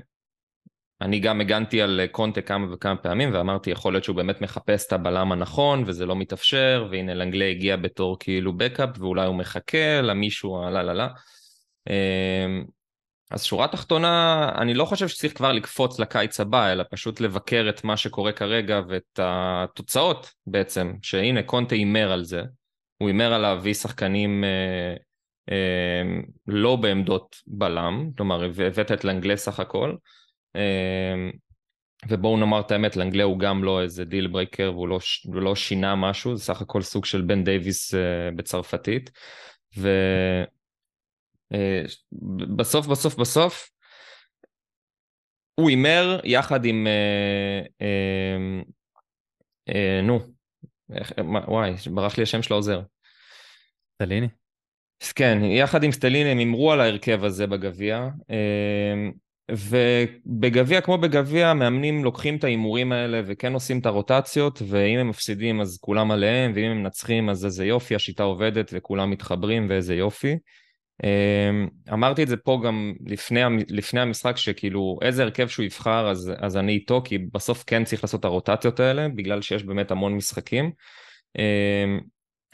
[1.01, 4.92] אני גם הגנתי על קונטה כמה וכמה פעמים ואמרתי יכול להיות שהוא באמת מחפש את
[4.92, 10.62] הבלם הנכון וזה לא מתאפשר והנה לנגלה הגיע בתור כאילו בקאפ ואולי הוא מחכה למישהו
[10.62, 11.09] הלאה לה לה
[13.30, 17.84] אז שורה תחתונה, אני לא חושב שצריך כבר לקפוץ לקיץ הבא, אלא פשוט לבקר את
[17.84, 22.42] מה שקורה כרגע ואת התוצאות בעצם, שהנה קונטה הימר על זה,
[22.98, 24.94] הוא הימר על להביא שחקנים אה,
[25.50, 29.94] אה, לא בעמדות בלם, כלומר הבאת את לנגלה סך הכל,
[30.56, 31.30] אה,
[32.08, 34.98] ובואו נאמר את האמת, לנגלה הוא גם לא איזה deal breaker והוא לא,
[35.32, 39.10] לא שינה משהו, זה סך הכל סוג של בן דייוויס אה, בצרפתית,
[39.76, 39.88] ו...
[41.54, 41.82] אה,
[42.56, 43.70] בסוף בסוף בסוף
[45.54, 47.87] הוא הימר יחד עם אה,
[49.68, 50.20] אה, נו
[51.48, 52.82] וואי ברח לי השם של העוזר.
[53.94, 54.28] סטליני?
[55.14, 58.08] כן יחד עם סטליני הם הימרו על ההרכב הזה בגביע
[59.50, 65.61] ובגביע, כמו בגביע, מאמנים לוקחים את ההימורים האלה וכן עושים את הרוטציות, ואם הם מפסידים
[65.61, 70.38] אז כולם עליהם, ואם הם מנצחים אז איזה יופי, השיטה עובדת וכולם מתחברים ואיזה יופי.
[71.04, 76.32] אמ, אמרתי את זה פה גם לפני, לפני המשחק, שכאילו איזה הרכב שהוא יבחר אז,
[76.38, 80.14] אז אני איתו, כי בסוף כן צריך לעשות את הרוטציות האלה, בגלל שיש באמת המון
[80.14, 80.70] משחקים.
[81.38, 82.00] אמ,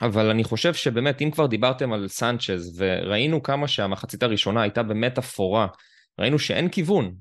[0.00, 5.18] אבל אני חושב שבאמת, אם כבר דיברתם על סנצ'ז, וראינו כמה שהמחצית הראשונה הייתה באמת
[5.18, 5.66] אפורה,
[6.18, 7.14] ראינו שאין כיוון.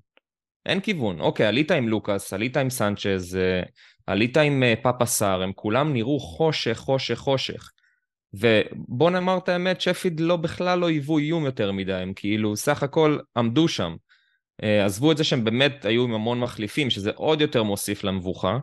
[0.66, 1.20] אין כיוון.
[1.20, 3.62] אוקיי, עלית עם לוקאס, עלית עם סנצ'ז, אה,
[4.08, 7.70] עלית עם אה, פאפה סאר, הם כולם נראו חושך, חושך, חושך.
[8.34, 12.84] ובוא נאמר את האמת, שפיד לא בכלל לא היוו איום יותר מדי, הם כאילו סך
[12.84, 13.96] הכל עמדו שם.
[14.64, 18.58] אה, עזבו את זה שהם באמת היו עם המון מחליפים, שזה עוד יותר מוסיף למבוכה.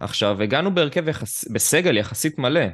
[0.00, 1.48] עכשיו, הגענו בהרכב יחס...
[1.48, 2.66] בסגל יחסית מלא.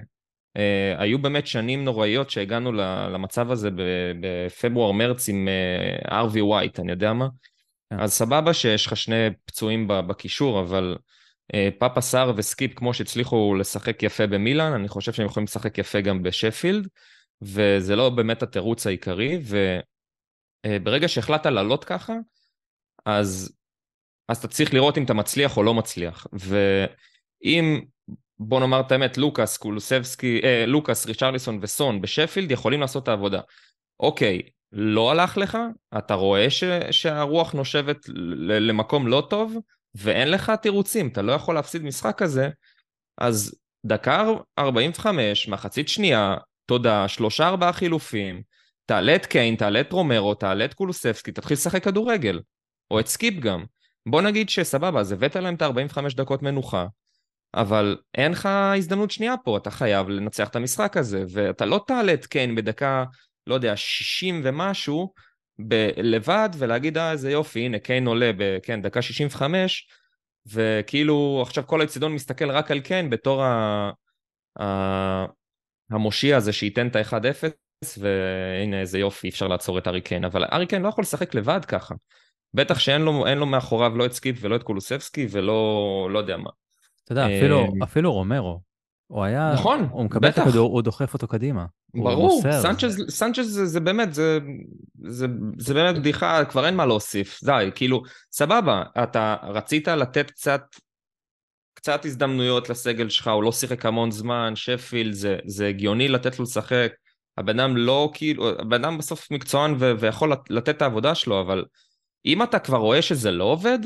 [0.59, 0.61] Uh,
[0.99, 2.72] היו באמת שנים נוראיות שהגענו
[3.12, 3.70] למצב הזה
[4.20, 5.49] בפברואר-מרץ עם
[6.12, 7.27] ארווי uh, ווייט, אני יודע מה.
[7.27, 7.49] Yeah.
[7.90, 8.01] כן.
[8.01, 10.96] אז סבבה שיש לך שני פצועים בקישור, אבל
[11.78, 16.22] פאפה סאר וסקיפ, כמו שהצליחו לשחק יפה במילאן, אני חושב שהם יכולים לשחק יפה גם
[16.22, 16.88] בשפילד,
[17.42, 19.38] וזה לא באמת התירוץ העיקרי,
[20.66, 22.14] וברגע uh, שהחלטת לעלות ככה,
[23.06, 23.56] אז,
[24.28, 26.26] אז אתה צריך לראות אם אתה מצליח או לא מצליח.
[26.32, 27.80] ואם
[28.38, 33.40] בוא נאמר את האמת, לוקאס, קולוסבסקי, אה, לוקאס, ריצ'רליסון וסון בשפילד יכולים לעשות את העבודה.
[34.00, 35.59] אוקיי, לא הלך לך,
[35.98, 38.09] אתה רואה ש, שהרוח נושבת
[38.61, 39.56] למקום לא טוב,
[39.96, 42.48] ואין לך תירוצים, אתה לא יכול להפסיד משחק כזה,
[43.18, 43.54] אז
[43.87, 44.24] דקה
[44.59, 48.42] 45, מחצית שנייה, תודה, שלושה ארבעה חילופים,
[48.87, 52.40] תעלה את קיין, תעלה את רומרו, תעלה את קולוסבסקי, תתחיל לשחק כדורגל,
[52.90, 53.64] או את סקיפ גם.
[54.09, 56.87] בוא נגיד שסבבה, אז הבאת להם את ה-45 דקות מנוחה,
[57.54, 62.14] אבל אין לך הזדמנות שנייה פה, אתה חייב לנצח את המשחק הזה, ואתה לא תעלה
[62.14, 63.04] את קיין בדקה,
[63.46, 65.12] לא יודע, 60 ומשהו,
[65.58, 69.88] ב- לבד, ולהגיד, אה, איזה יופי, הנה, קיין עולה כבר, דקה 65,
[70.52, 73.90] וכאילו עכשיו כל האצטדיון מסתכל רק על קיין בתור ה...
[74.60, 75.24] ה...
[75.90, 77.44] המושיע הזה שייתן את ה-1-0,
[77.98, 81.64] והנה איזה יופי, אפשר לעצור את הארי קיין, אבל הארי קיין לא יכול לשחק לבד
[81.64, 81.94] ככה.
[82.54, 86.50] בטח שאין לו, לו מאחוריו לא את סקיפ ולא את קולוסבסקי ולא לא יודע מה.
[87.04, 88.60] אתה יודע, אפילו, אה, אפילו רומרו,
[89.06, 90.42] הוא היה, נכון, הוא מקבל בטח.
[90.42, 91.66] את הכדור, הוא דוחף אותו קדימה.
[92.04, 94.38] ברור, סנצ'ז, סנצ'ז זה, זה באמת, זה,
[95.09, 95.26] זה,
[95.59, 100.62] זה באמת בדיחה, כבר אין מה להוסיף, די, כאילו, סבבה, אתה רצית לתת קצת,
[101.74, 106.44] קצת הזדמנויות לסגל שלך, הוא לא שיחק המון זמן, שפילד, זה, זה הגיוני לתת לו
[106.44, 106.92] לשחק,
[107.38, 111.64] הבן אדם לא כאילו, הבן אדם בסוף מקצוען ו- ויכול לתת את העבודה שלו, אבל
[112.26, 113.78] אם אתה כבר רואה שזה לא עובד,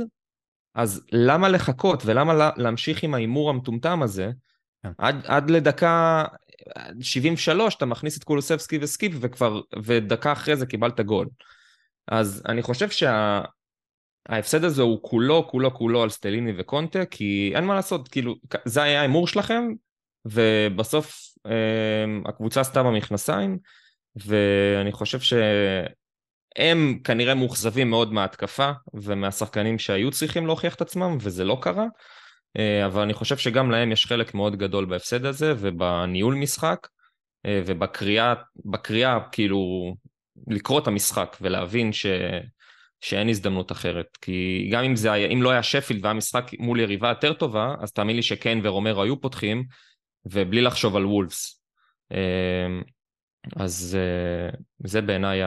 [0.75, 4.31] אז למה לחכות ולמה להמשיך עם ההימור המטומטם הזה?
[4.83, 4.90] כן.
[4.99, 6.25] עד, עד לדקה
[7.01, 11.29] 73 אתה מכניס את קולוסבסקי וסקיפ וכבר, ודקה אחרי זה קיבלת גול.
[12.09, 14.66] אז אני חושב שההפסד שה...
[14.66, 18.99] הזה הוא כולו, כולו, כולו על סטליני וקונטה, כי אין מה לעשות, כאילו, זה היה
[18.99, 19.62] ההימור שלכם,
[20.25, 23.59] ובסוף אה, הקבוצה עשתה במכנסיים,
[24.16, 25.33] ואני חושב ש...
[26.57, 31.87] הם כנראה מאוכזבים מאוד מההתקפה ומהשחקנים שהיו צריכים להוכיח את עצמם, וזה לא קרה.
[32.59, 36.89] אה, אבל אני חושב שגם להם יש חלק מאוד גדול בהפסד הזה ובניהול משחק
[37.47, 38.35] אה, ובקריאה,
[38.65, 39.59] בקריאה כאילו
[40.47, 42.07] לקרוא את המשחק ולהבין ש...
[43.01, 44.17] שאין הזדמנות אחרת.
[44.21, 47.75] כי גם אם, זה היה, אם לא היה שפילד והיה משחק מול יריבה יותר טובה,
[47.81, 49.65] אז תאמין לי שקיין ורומרו היו פותחים,
[50.27, 51.63] ובלי לחשוב על וולפס.
[52.13, 52.81] אה,
[53.57, 53.99] אז
[54.79, 55.41] זה בעיניי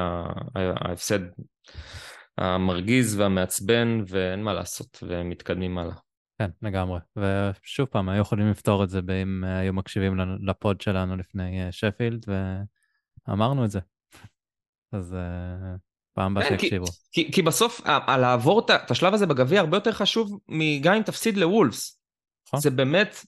[0.55, 1.19] ההפסד
[2.37, 5.95] המרגיז והמעצבן, ואין מה לעשות, ומתקדמים הלאה.
[6.43, 6.99] כן, לגמרי.
[7.15, 12.25] ושוב פעם, היו יכולים לפתור את זה אם היו מקשיבים לפוד שלנו לפני אה, שפילד,
[13.27, 13.79] ואמרנו את זה.
[14.91, 15.77] אז uh,
[16.13, 16.85] פעם הבאה כן, שיקשיבו.
[16.85, 21.37] כי, כי, כי בסוף, לעבור את השלב הזה בגביע הרבה יותר חשוב מגם אם תפסיד
[21.37, 21.99] לוולפס.
[22.47, 22.59] נכון.
[22.59, 23.25] זה באמת...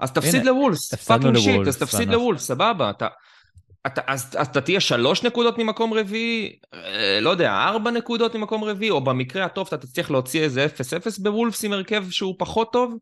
[0.00, 2.90] אז תפסיד לוולפס, fucking shit, אז תפסיד לוולפס, סבבה.
[2.90, 3.08] אתה...
[3.86, 8.64] אתה, אז, אז אתה תהיה שלוש נקודות ממקום רביעי, אה, לא יודע, ארבע נקודות ממקום
[8.64, 12.72] רביעי, או במקרה הטוב אתה תצליח להוציא איזה אפס אפס בוולפס עם הרכב שהוא פחות
[12.72, 12.98] טוב?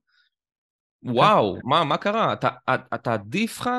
[1.03, 2.33] וואו, מה, מה קרה?
[2.33, 2.49] אתה,
[2.95, 3.71] אתה עדיף לך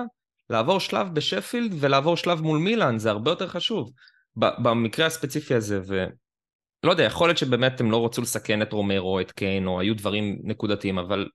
[0.50, 3.92] לעבור שלב בשפילד ולעבור שלב מול מילאן, זה הרבה יותר חשוב.
[4.36, 9.32] במקרה הספציפי הזה, ולא יודע, יכול להיות שבאמת הם לא רצו לסכן את רומרו, את
[9.32, 11.28] קיין, או היו דברים נקודתיים, אבל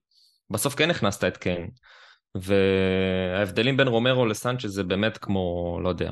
[0.49, 1.69] בסוף כן הכנסת את קיין.
[2.35, 6.11] וההבדלים בין רומרו לסנצ'ז זה באמת כמו, לא יודע.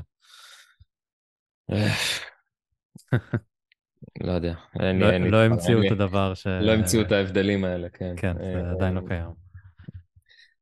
[4.21, 4.53] לא יודע.
[4.79, 6.47] אין, לא, אין לא המציאו את הדבר ש...
[6.47, 8.13] לא המציאו את ההבדלים האלה, כן.
[8.17, 9.29] כן, זה אה, עדיין לא קיים.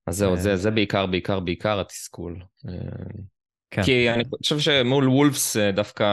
[0.08, 2.40] אז זהו, זה, אה, זה בעיקר, בעיקר, בעיקר התסכול.
[3.72, 3.84] כן.
[3.84, 6.06] כי אני חושב שמול וולפס אה, דווקא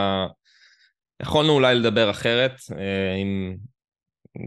[1.23, 3.57] יכולנו אולי לדבר אחרת, אה, אם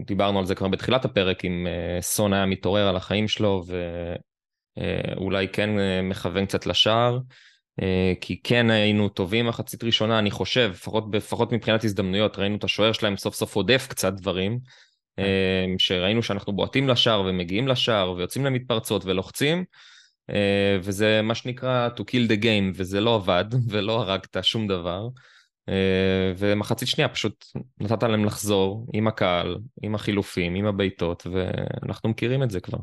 [0.06, 3.64] דיברנו על זה כבר בתחילת הפרק, אם אה, סון היה מתעורר על החיים שלו
[4.76, 5.70] ואולי כן
[6.02, 7.18] מכוון קצת לשער,
[8.20, 12.92] כי כן היינו טובים מחצית ראשונה, אני חושב, לפחות, לפחות מבחינת הזדמנויות, ראינו את השוער
[12.92, 14.58] שלהם סוף סוף עודף קצת דברים,
[15.78, 19.64] שראינו שאנחנו בועטים לשער ומגיעים לשער ויוצאים למתפרצות ולוחצים.
[20.30, 25.08] אה, וזה מה שנקרא to kill the game, וזה לא עבד, ולא הרגת שום דבר.
[25.68, 27.46] אה, ומחצית שנייה פשוט
[27.80, 32.78] נתת להם לחזור עם הקהל, עם החילופים, עם הבעיטות, ואנחנו מכירים את זה כבר.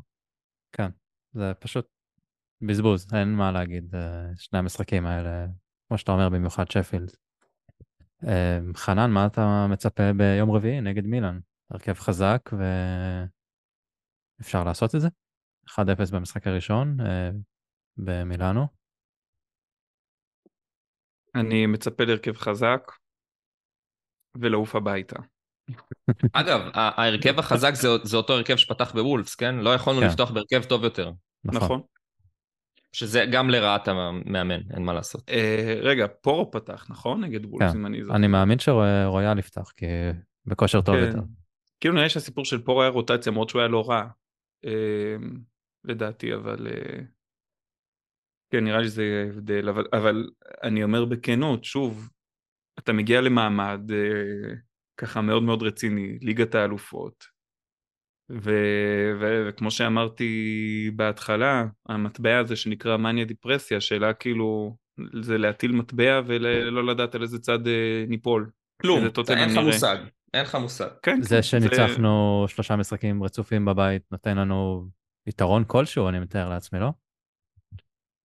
[0.71, 0.89] כן,
[1.33, 1.87] זה פשוט
[2.61, 5.45] בזבוז, אין מה להגיד, אה, שני המשחקים האלה,
[5.87, 7.11] כמו שאתה אומר, במיוחד שפילד.
[8.75, 11.39] חנן, מה אתה מצפה ביום רביעי נגד מילאן?
[11.69, 12.49] הרכב חזק
[14.39, 15.07] ואפשר לעשות את זה?
[15.69, 17.29] 1-0 במשחק הראשון אה,
[17.97, 18.67] במילאנו.
[21.35, 22.91] אני מצפה להרכב חזק
[24.35, 25.19] ולעוף הביתה.
[26.33, 29.55] אגב, ההרכב החזק זה, זה אותו הרכב שפתח בוולפס, כן?
[29.55, 30.07] לא יכולנו כן.
[30.07, 31.11] לפתוח בהרכב טוב יותר.
[31.45, 31.61] נכון.
[31.63, 31.81] נכון.
[32.93, 35.29] שזה גם לרעת המאמן, אין מה לעשות.
[35.29, 37.23] אה, רגע, פורו פתח, נכון?
[37.23, 37.77] נגד וולפס, כן.
[37.77, 38.15] אם אני זוכר.
[38.15, 39.85] אני מאמין שרויאל יפתח, כי
[40.45, 41.05] בכושר טוב כן.
[41.05, 41.19] יותר.
[41.79, 44.07] כאילו נראה שהסיפור של פורו היה רוטציה, למרות שהוא היה לא רע.
[44.65, 45.15] אה,
[45.83, 46.67] לדעתי, אבל...
[46.67, 46.99] אה,
[48.53, 50.29] כן, נראה לי שזה הבדל, אבל, אבל
[50.63, 52.09] אני אומר בכנות, שוב,
[52.79, 54.55] אתה מגיע למעמד אה,
[54.97, 57.23] ככה מאוד מאוד רציני, ליגת האלופות,
[58.31, 58.51] ו,
[59.19, 64.77] ו, וכמו שאמרתי בהתחלה, המטבע הזה שנקרא מניה דיפרסיה, שאלה כאילו,
[65.21, 68.49] זה להטיל מטבע ולא לדעת על איזה צד אה, ניפול.
[68.81, 69.97] כלום, אין לך מושג,
[70.33, 70.89] אין לך מושג.
[71.03, 72.53] כן, זה כן, שניצחנו זה...
[72.53, 74.87] שלושה משחקים רצופים בבית נותן לנו
[75.27, 76.89] יתרון כלשהו, אני מתאר לעצמי, לא?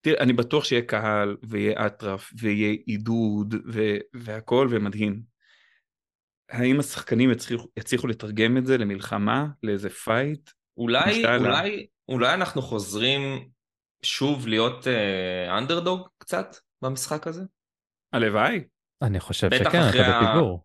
[0.01, 5.38] תראה, אני בטוח שיהיה קהל, ויהיה אטרף, ויהיה עידוד, ו- והכל, ומדהים.
[6.51, 10.51] האם השחקנים יצליחו, יצליחו לתרגם את זה למלחמה, לאיזה fight?
[10.77, 13.49] אולי, אולי, אולי אנחנו חוזרים
[14.03, 14.87] שוב להיות
[15.59, 17.43] אנדרדוג uh, קצת במשחק הזה?
[18.13, 18.65] הלוואי.
[19.03, 20.65] אני חושב שכן, אתה בפיגור.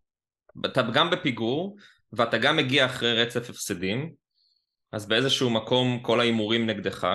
[0.65, 1.77] אתה גם בפיגור,
[2.13, 4.13] ואתה גם מגיע אחרי רצף הפסדים,
[4.91, 7.07] אז באיזשהו מקום כל ההימורים נגדך.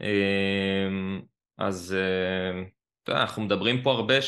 [0.00, 1.20] אמ,
[1.58, 2.62] אז אה,
[3.02, 4.22] אתה יודע, אנחנו מדברים פה הרבה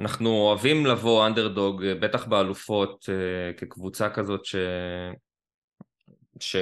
[0.00, 4.56] שאנחנו אוהבים לבוא אנדרדוג, בטח באלופות, אה, כקבוצה כזאת ש...
[6.40, 6.56] ש...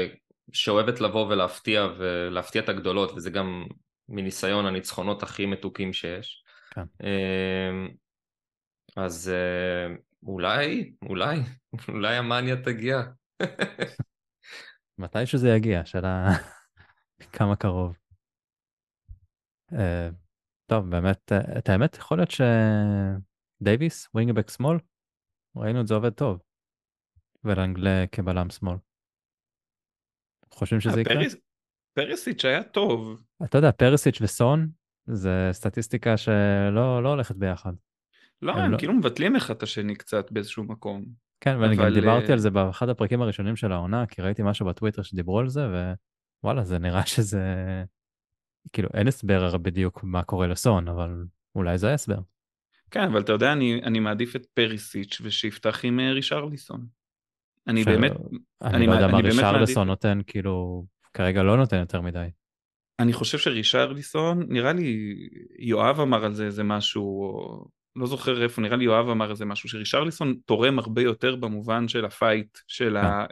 [0.53, 3.65] שאוהבת לבוא ולהפתיע ולהפתיע את הגדולות, וזה גם
[4.09, 6.45] מניסיון הניצחונות הכי מתוקים שיש.
[6.71, 6.83] כן.
[7.03, 7.89] אמ,
[8.97, 11.41] אז אה, אולי, אולי,
[11.95, 13.03] אולי המאניה תגיע.
[14.99, 16.29] מתי שזה יגיע, שאלה
[17.37, 17.97] כמה קרוב.
[19.73, 19.77] Uh,
[20.67, 22.31] טוב, באמת, את האמת, יכול להיות
[23.61, 24.79] שדייוויס, ווינגבק שמאל,
[25.57, 26.43] ראינו את זה עובד טוב,
[27.45, 28.77] ולאנגלה כבלם שמאל.
[30.53, 31.15] חושבים שזה יקרה?
[31.15, 31.37] פריס,
[31.95, 33.23] פריסיץ' היה טוב.
[33.45, 34.71] אתה יודע, פריסיץ' וסון,
[35.07, 37.73] זה סטטיסטיקה שלא לא הולכת ביחד.
[38.43, 38.79] לא, הם, הם לא...
[38.79, 41.05] כאילו מבטלים אחד את השני קצת באיזשהו מקום.
[41.41, 41.85] כן, ואני אבל...
[41.85, 45.49] גם דיברתי על זה באחד הפרקים הראשונים של העונה, כי ראיתי משהו בטוויטר שדיברו על
[45.49, 45.67] זה,
[46.45, 47.45] ווואלה, זה נראה שזה...
[48.73, 52.19] כאילו, אין הסבר בדיוק מה קורה לסון, אבל אולי זה ההסבר.
[52.91, 56.87] כן, אבל אתה יודע, אני, אני מעדיף את פריסיץ' ושיפתח עם אה, רישרליסון.
[57.67, 57.89] אני ש...
[57.89, 58.13] באמת...
[58.63, 62.29] אני, אני לא יודע מה רישרליסון נותן, כאילו, כרגע לא נותן יותר מדי.
[62.99, 65.15] אני חושב שרישרליסון, נראה לי,
[65.59, 67.33] יואב אמר על זה איזה משהו,
[67.97, 72.05] לא זוכר איפה, נראה לי יואב אמר איזה משהו, שרישרליסון תורם הרבה יותר במובן של
[72.05, 73.27] ה fight, של אה.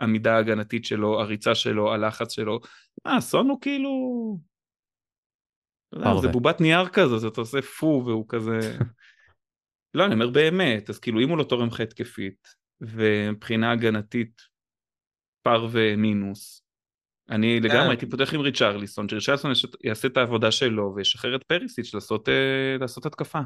[0.00, 2.60] העמידה ההגנתית שלו, הריצה שלו, הלחץ שלו.
[3.06, 4.49] אה, סון הוא כאילו...
[6.22, 8.58] זה בובת נייר כזה, אתה עושה פו והוא כזה...
[9.94, 12.48] לא, אני אומר באמת, אז כאילו אם הוא לא תורם לך התקפית,
[12.80, 14.40] ומבחינה הגנתית
[15.42, 16.64] פר ומינוס,
[17.30, 17.90] אני לגמרי כן.
[17.90, 19.52] הייתי פותח עם ריצ'רליסון, שריצ'רליסון
[19.84, 23.40] יעשה את העבודה שלו וישחרר את פריסיץ' לעשות, אה, לעשות התקפה.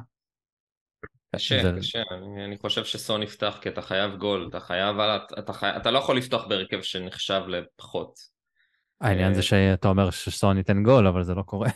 [1.35, 1.73] קשה, זה...
[1.79, 5.71] קשה, אני, אני חושב שסון יפתח כי אתה חייב גול, אתה חייב, אתה, אתה, חי...
[5.77, 8.19] אתה לא יכול לפתוח בהרכב שנחשב לפחות.
[9.01, 11.69] העניין זה אה, שאתה אומר שסון ייתן גול, אבל זה לא קורה.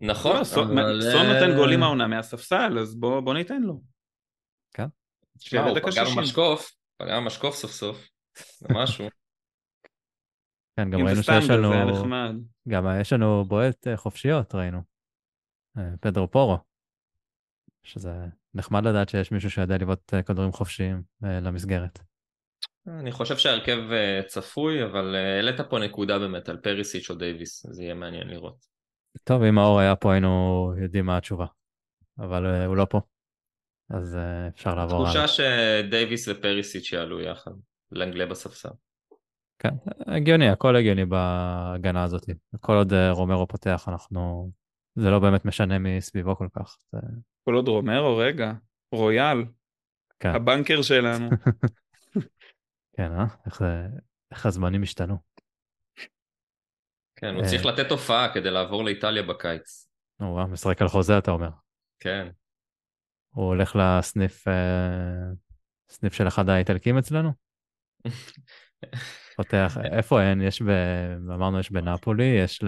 [0.00, 1.00] נכון, לא, סון, אבל...
[1.12, 3.80] סון נותן גולים העונה מהספסל, אז בוא, בוא ניתן לו.
[4.74, 4.86] כן.
[5.52, 8.08] הוא פגע במשקוף, פגע במשקוף סוף סוף,
[8.58, 9.08] זה משהו.
[10.76, 11.70] כן, גם ראינו שיש לנו,
[12.68, 14.82] גם יש לנו בועט אה, חופשיות, ראינו.
[15.78, 16.58] אה, פדרו פורו.
[17.82, 18.12] שזה
[18.54, 21.98] נחמד לדעת שיש מישהו שיודע לבעוט אה, כדורים חופשיים אה, למסגרת.
[22.86, 27.82] אני חושב שההרכב אה, צפוי, אבל העלית פה נקודה באמת על פריסיץ' או דייוויס, זה
[27.82, 28.69] יהיה מעניין לראות.
[29.24, 31.46] טוב, אם האור היה פה היינו יודעים מה התשובה,
[32.18, 33.00] אבל הוא לא פה.
[33.90, 35.28] אז אה, אפשר לעבור תחושה הלאה.
[35.28, 37.50] שדייוויס ופריסיץ' יעלו יחד,
[37.92, 38.68] לנגלה בספסל.
[39.58, 39.74] כן,
[40.06, 42.26] הגיוני, הכל הגיוני בהגנה הזאת.
[42.60, 44.50] כל עוד אה, רומרו פותח, אנחנו...
[44.94, 46.76] זה לא באמת משנה מסביבו כל כך.
[46.92, 46.98] זה...
[47.44, 48.52] כל עוד רומרו, רגע,
[48.92, 49.44] רויאל,
[50.20, 50.34] כן.
[50.34, 51.30] הבנקר שלנו.
[52.96, 53.26] כן, אה?
[53.46, 53.62] איך.
[54.30, 55.16] איך הזמנים השתנו.
[57.20, 57.48] כן, הוא אה.
[57.48, 59.88] צריך לתת הופעה כדי לעבור לאיטליה בקיץ.
[60.20, 61.50] וואו, משחק על חוזה, אתה אומר.
[62.00, 62.28] כן.
[63.30, 64.54] הוא הולך לסניף אה,
[65.90, 67.32] סניף של אחד האיטלקים אצלנו?
[69.36, 70.40] פותח, איפה אין?
[70.40, 70.68] יש ב...
[71.34, 72.64] אמרנו יש בנפולי, יש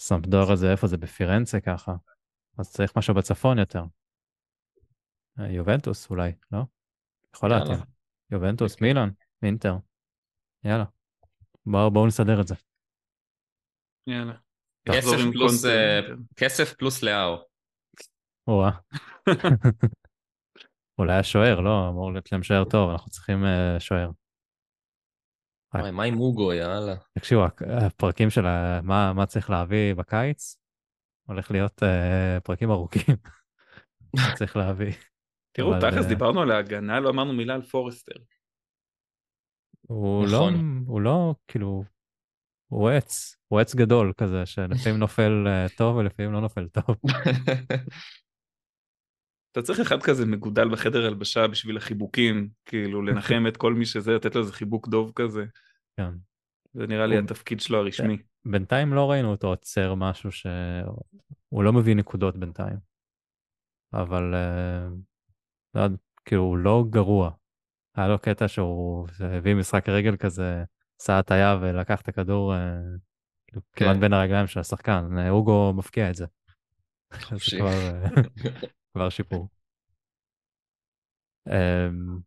[0.00, 0.96] לסמפדור הזה, איפה זה?
[0.96, 1.94] בפירנצה ככה.
[2.58, 3.82] אז צריך משהו בצפון יותר.
[5.40, 6.58] אה, יובנטוס אולי, לא?
[7.34, 7.50] יכול.
[7.50, 7.78] להתאים.
[8.30, 9.10] יובנטוס, מילאן,
[9.42, 9.76] אינטר.
[10.64, 10.84] יאללה.
[11.66, 12.54] בואו בואו נסדר את זה.
[14.06, 14.34] יאללה.
[14.88, 15.64] כסף תחזור עם פלוס.
[15.64, 16.00] אה,
[16.36, 17.36] כסף פלוס לאהו.
[18.46, 18.70] או-אה.
[20.98, 21.88] אולי השוער, לא?
[21.88, 24.10] אמור להיות להם שוער טוב, אנחנו צריכים אה, שוער.
[25.92, 26.94] מה עם אוגו, יאללה.
[27.18, 28.42] תקשיבו, הפ- הפרקים של
[28.82, 30.56] מה, צריך להביא בקיץ,
[31.28, 33.16] הולך להיות uh, פרקים ארוכים.
[34.16, 34.92] מה צריך להביא.
[35.52, 38.14] תראו, תכלס אה, דיברנו על ההגנה, לא אמרנו מילה על פורסטר.
[39.80, 40.84] הוא לא, נכון.
[40.86, 41.84] הוא לא, כאילו,
[42.74, 46.96] הוא עץ, הוא עץ גדול כזה, שלפעמים נופל אה, טוב ולפעמים לא נופל טוב.
[49.52, 54.12] אתה צריך אחד כזה מגודל בחדר הלבשה בשביל החיבוקים, כאילו לנחם את כל מי שזה,
[54.12, 55.44] לתת לו איזה חיבוק דוב כזה.
[55.96, 56.10] כן.
[56.72, 58.18] זה נראה לי התפקיד שלו הרשמי.
[58.44, 60.46] בינתיים לא ראינו אותו עוצר משהו ש...
[61.48, 62.76] הוא לא מביא נקודות בינתיים.
[63.92, 64.88] אבל, אה,
[65.74, 65.82] לא
[66.24, 67.30] כאילו, הוא לא גרוע.
[67.96, 70.64] היה לו קטע שהוא הביא משחק רגל כזה,
[71.00, 72.58] עשה הטיה ולקח את הכדור אה,
[73.46, 73.84] כאילו, כן.
[73.84, 75.18] כמעט בין הרגליים של השחקן.
[75.18, 76.26] אה, אוגו מפקיע את זה.
[77.22, 77.58] חופשי.
[77.58, 78.10] כבר, אה,
[78.94, 79.48] כבר שיפור.
[81.48, 82.18] אמ,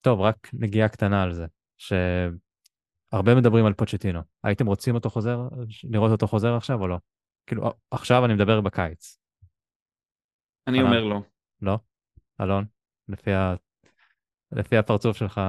[0.00, 1.46] טוב, רק נגיעה קטנה על זה,
[1.78, 4.20] שהרבה מדברים על פוצ'טינו.
[4.44, 5.38] הייתם רוצים אותו חוזר,
[5.84, 6.98] לראות אותו חוזר עכשיו או לא?
[7.46, 9.18] כאילו, עכשיו אני מדבר בקיץ,
[10.66, 10.86] אני חנן.
[10.86, 11.20] אומר לא.
[11.62, 11.78] לא?
[12.40, 12.64] אלון,
[13.08, 13.54] לפי, ה...
[14.52, 15.40] לפי הפרצוף שלך,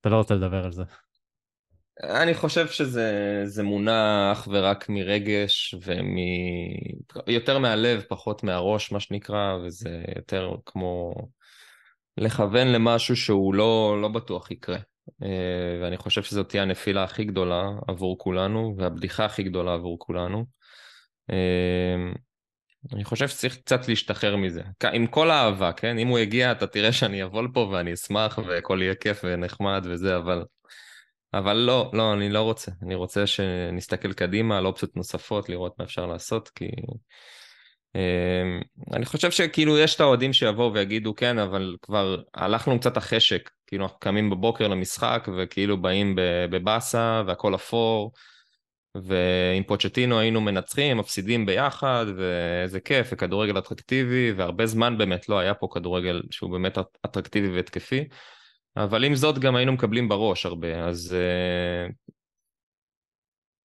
[0.00, 0.84] אתה לא רוצה לדבר על זה.
[2.02, 6.16] אני חושב שזה זה מונע אך ורק מרגש ומ...
[7.26, 11.14] יותר מהלב, פחות מהראש, מה שנקרא, וזה יותר כמו
[12.16, 14.78] לכוון למשהו שהוא לא, לא בטוח יקרה.
[15.22, 20.44] אה, ואני חושב שזאת תהיה הנפילה הכי גדולה עבור כולנו, והבדיחה הכי גדולה עבור כולנו.
[21.30, 22.12] אה,
[22.92, 24.62] אני חושב שצריך קצת להשתחרר מזה.
[24.92, 25.98] עם כל האהבה, כן?
[25.98, 30.16] אם הוא יגיע, אתה תראה שאני אבוא לפה ואני אשמח והכל יהיה כיף ונחמד וזה,
[30.16, 30.44] אבל...
[31.34, 32.70] אבל לא, לא, אני לא רוצה.
[32.82, 36.66] אני רוצה שנסתכל קדימה על אופציות נוספות, לראות מה אפשר לעשות, כי...
[37.96, 38.58] אה,
[38.92, 43.50] אני חושב שכאילו יש את האוהדים שיבואו ויגידו כן, אבל כבר הלכנו קצת החשק.
[43.66, 46.14] כאילו אנחנו קמים בבוקר למשחק וכאילו באים
[46.50, 48.12] בבאסה והכל אפור,
[48.94, 55.54] ועם פוצ'טינו היינו מנצחים, מפסידים ביחד, ואיזה כיף, וכדורגל אטרקטיבי, והרבה זמן באמת לא היה
[55.54, 58.04] פה כדורגל שהוא באמת אטרקטיבי והתקפי.
[58.76, 61.86] אבל עם זאת גם היינו מקבלים בראש הרבה, אז אה,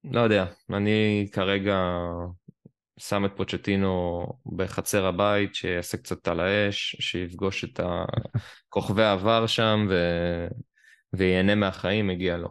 [0.04, 1.78] לא יודע, אני כרגע
[3.00, 4.26] שם את פוצ'טינו
[4.56, 7.80] בחצר הבית, שיעשה קצת על האש, שיפגוש את
[8.70, 9.96] כוכבי העבר שם ו...
[11.14, 12.50] וייהנה מהחיים, מגיע לו.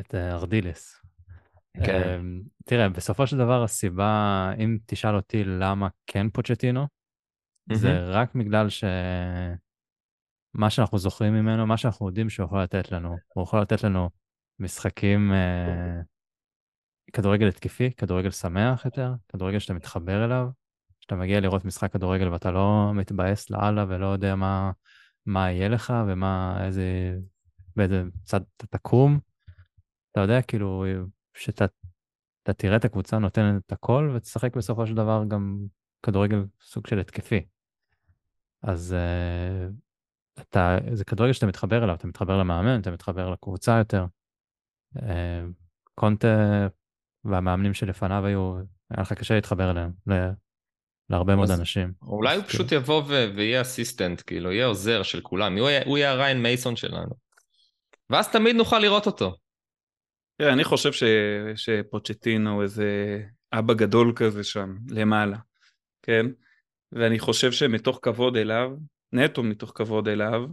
[0.00, 1.02] את אה, ארדילס.
[1.84, 2.02] כן.
[2.02, 6.86] אמ, תראה, בסופו של דבר הסיבה, אם תשאל אותי למה כן פוצ'טינו,
[7.72, 7.98] זה.
[7.98, 8.84] רק בגלל ש...
[10.56, 13.16] מה שאנחנו זוכרים ממנו, מה שאנחנו יודעים שהוא יכול לתת לנו.
[13.34, 14.10] הוא יכול לתת לנו
[14.58, 16.00] משחקים, אה,
[17.12, 20.48] כדורגל התקפי, כדורגל שמח יותר, כדורגל שאתה מתחבר אליו,
[21.00, 24.72] שאתה מגיע לראות משחק כדורגל ואתה לא מתבאס לאללה ולא יודע מה,
[25.26, 27.18] מה יהיה לך ומה, איזה,
[27.76, 29.18] באיזה צד אתה תקום.
[30.12, 30.84] אתה יודע, כאילו,
[31.34, 31.64] שאתה
[32.42, 35.58] אתה תראה את הקבוצה נותנת את הכל ותשחק בסופו של דבר גם
[36.02, 37.46] כדורגל סוג של התקפי.
[38.62, 39.72] אז uh,
[40.40, 44.04] אתה, זה כדורגל שאתה מתחבר אליו, אתה מתחבר למאמן, אתה מתחבר לקבוצה יותר.
[44.96, 45.00] Uh,
[45.94, 46.68] קונטה
[47.24, 48.56] והמאמנים שלפניו היו,
[48.90, 50.30] היה לך קשה להתחבר אליהם, ל-
[51.10, 51.92] להרבה מאוד אנשים.
[52.02, 53.08] אולי הוא פשוט יבוא ו...
[53.36, 57.14] ויהיה אסיסטנט, כאילו, יהיה עוזר של כולם, הוא יהיה, הוא יהיה הריין מייסון שלנו.
[58.10, 59.36] ואז תמיד נוכל לראות אותו.
[60.36, 61.02] תראה, אני חושב ש...
[61.56, 63.20] שפוצ'טינו הוא איזה
[63.52, 65.36] אבא גדול כזה שם, למעלה,
[66.02, 66.26] כן?
[66.92, 68.70] ואני חושב שמתוך כבוד אליו,
[69.12, 70.46] נטו מתוך כבוד אליו,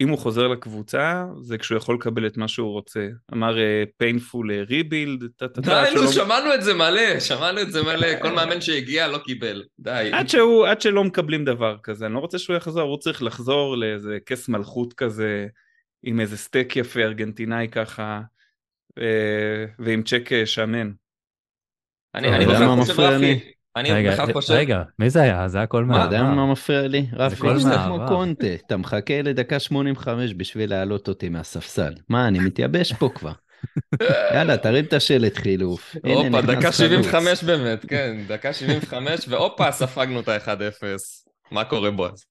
[0.00, 3.08] אם הוא חוזר לקבוצה, זה כשהוא יכול לקבל את מה שהוא רוצה.
[3.32, 5.60] אמר uh, painful rebuild, טה-טה-טה.
[5.60, 9.64] די, נו, שמענו את זה מלא, שמענו את זה מלא, כל מאמן שהגיע לא קיבל,
[9.78, 10.10] די.
[10.12, 13.76] עד שהוא, עד שלא מקבלים דבר כזה, אני לא רוצה שהוא יחזור, הוא צריך לחזור
[13.76, 15.46] לאיזה כס מלכות כזה,
[16.02, 18.20] עם איזה סטייק יפה ארגנטינאי ככה,
[18.98, 20.92] ו- ועם צ'ק אה, שמן.
[22.14, 23.00] אני אני בכלל חושב?
[23.00, 23.40] רפי,
[23.76, 25.48] אני רגע, בכלל חושב, רגע, מי זה היה?
[25.48, 26.34] זה היה כל אתה יודע מהעבר.
[26.34, 27.06] מה מפריע לי?
[27.12, 27.84] רפי, מעבר.
[27.84, 31.94] כמו קונטה, אתה מחכה לדקה 85 בשביל להעלות אותי מהספסל.
[32.08, 33.32] מה, אני מתייבש פה כבר.
[34.34, 35.96] יאללה, תרים את השלט חילוף.
[36.04, 36.76] הופה, דקה חלוץ.
[36.76, 40.84] 75 באמת, כן, דקה 75, והופה, ספגנו את ה-1-0.
[41.50, 42.24] מה קורה בועז?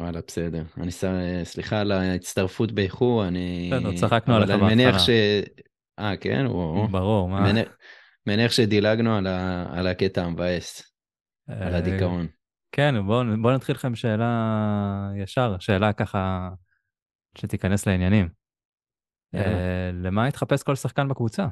[0.00, 0.62] וואלה, בסדר.
[0.80, 1.04] אני ס...
[1.44, 3.70] סליחה על ההצטרפות באיחור, אני...
[3.72, 5.06] בסדר, צחקנו אבל עליך אני מניח בהתחלה.
[5.06, 5.10] ש...
[5.98, 6.46] אה, כן?
[6.90, 7.50] ברור, מה?
[8.26, 10.92] מניח- שדילגנו על ה- על הקטע המבאס,
[11.48, 12.26] על אה, הדיכאון.
[12.72, 16.48] כן, בואו בוא נתחיל לכם שאלה ישר, שאלה ככה
[17.38, 18.28] שתיכנס לעניינים.
[19.32, 19.48] יאללה.
[19.48, 21.46] אה, למה התחפש כל שחקן בקבוצה?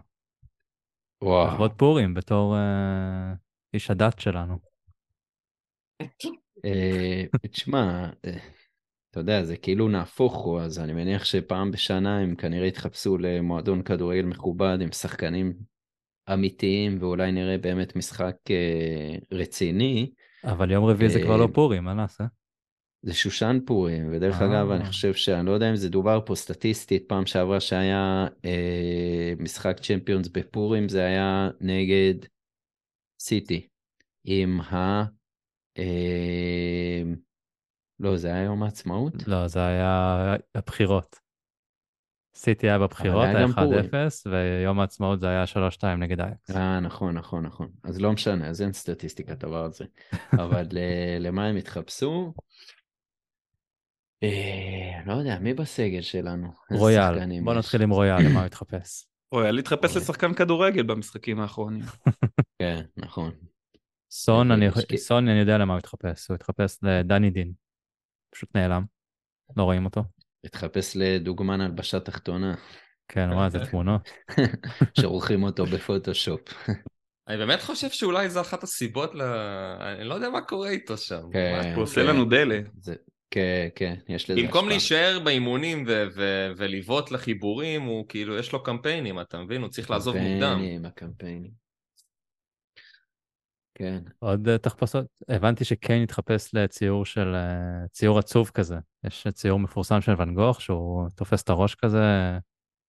[1.22, 1.48] וואו.
[1.52, 3.32] לכבוד פורים, בתור אה,
[3.74, 4.58] איש הדת שלנו.
[6.64, 8.38] אה, תשמע, אה,
[9.10, 13.82] אתה יודע, זה כאילו נהפוך הוא, אז אני מניח שפעם בשנה הם כנראה יתחפשו למועדון
[13.82, 15.54] כדורגל מכובד עם שחקנים
[16.32, 20.10] אמיתיים, ואולי נראה באמת משחק אה, רציני.
[20.44, 22.24] אבל יום רביעי זה כבר אה, לא פורים, מה נעשה?
[23.02, 24.46] זה שושן פורים, ודרך אה.
[24.46, 29.32] אגב, אני חושב שאני לא יודע אם זה דובר פה סטטיסטית, פעם שעברה שהיה אה,
[29.38, 32.14] משחק צ'מפיונס בפורים, זה היה נגד
[33.20, 33.66] סיטי,
[34.24, 35.04] עם ה...
[35.78, 37.02] אה,
[38.00, 39.28] לא, זה היה יום העצמאות?
[39.28, 41.19] לא, זה היה הבחירות.
[42.42, 43.84] סיטי היה בבחירות, היה היה גם פורים.
[43.84, 45.44] 1-0, ויום העצמאות זה היה
[45.80, 46.50] 3-2 נגד אייקס.
[46.50, 47.68] אה, נכון, נכון, נכון.
[47.84, 49.84] אז לא משנה, אז אין סטטיסטיקה דבר על זה.
[50.32, 52.34] אבל ל- למה הם התחפשו?
[54.22, 56.52] אה, לא יודע, מי בסגל שלנו?
[56.70, 57.54] רויאל, בוא?
[57.54, 59.06] נתחיל עם רויאל, למה הוא התחפש?
[59.32, 60.02] להתחפש אוי.
[60.02, 61.84] לשחקן כדורגל במשחקים האחרונים.
[62.60, 63.32] כן, נכון.
[64.10, 64.50] סון,
[65.28, 67.52] אני יודע למה הוא התחפש, הוא התחפש לדני דין.
[68.34, 68.84] פשוט נעלם,
[69.56, 70.02] לא רואים אותו.
[70.44, 72.54] התחפש לדוגמן הלבשה תחתונה,
[73.08, 74.10] כן, וואי, זה תמונות.
[75.00, 76.40] שעורכים אותו בפוטושופ.
[77.28, 79.22] אני באמת חושב שאולי זו אחת הסיבות ל...
[79.98, 81.22] אני לא יודע מה קורה איתו שם.
[81.32, 81.52] כן.
[81.62, 82.06] מה- הוא עושה כן.
[82.06, 82.60] לנו דלה.
[82.80, 82.94] זה,
[83.30, 84.68] כן, כן, יש לזה במקום השפעה.
[84.68, 85.84] להישאר באימונים
[86.56, 89.62] ולבעוט לחיבורים, הוא כאילו, יש לו קמפיינים, אתה מבין?
[89.62, 90.42] הוא צריך לעזוב מוקדם.
[90.42, 91.50] הקמפיינים, הקמפיינים.
[93.80, 98.76] כן, עוד אה, תחפושות, הבנתי שקיין התחפש לציור של, אה, ציור עצוב כזה.
[99.04, 101.98] יש ציור מפורסם של ואן גוך, שהוא תופס את הראש כזה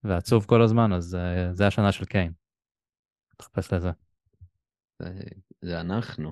[0.04, 2.32] ועצוב כל הזמן, אז אה, זה השנה של קיין.
[3.34, 3.92] התחפש לזה.
[5.02, 5.14] זה,
[5.62, 6.32] זה אנחנו.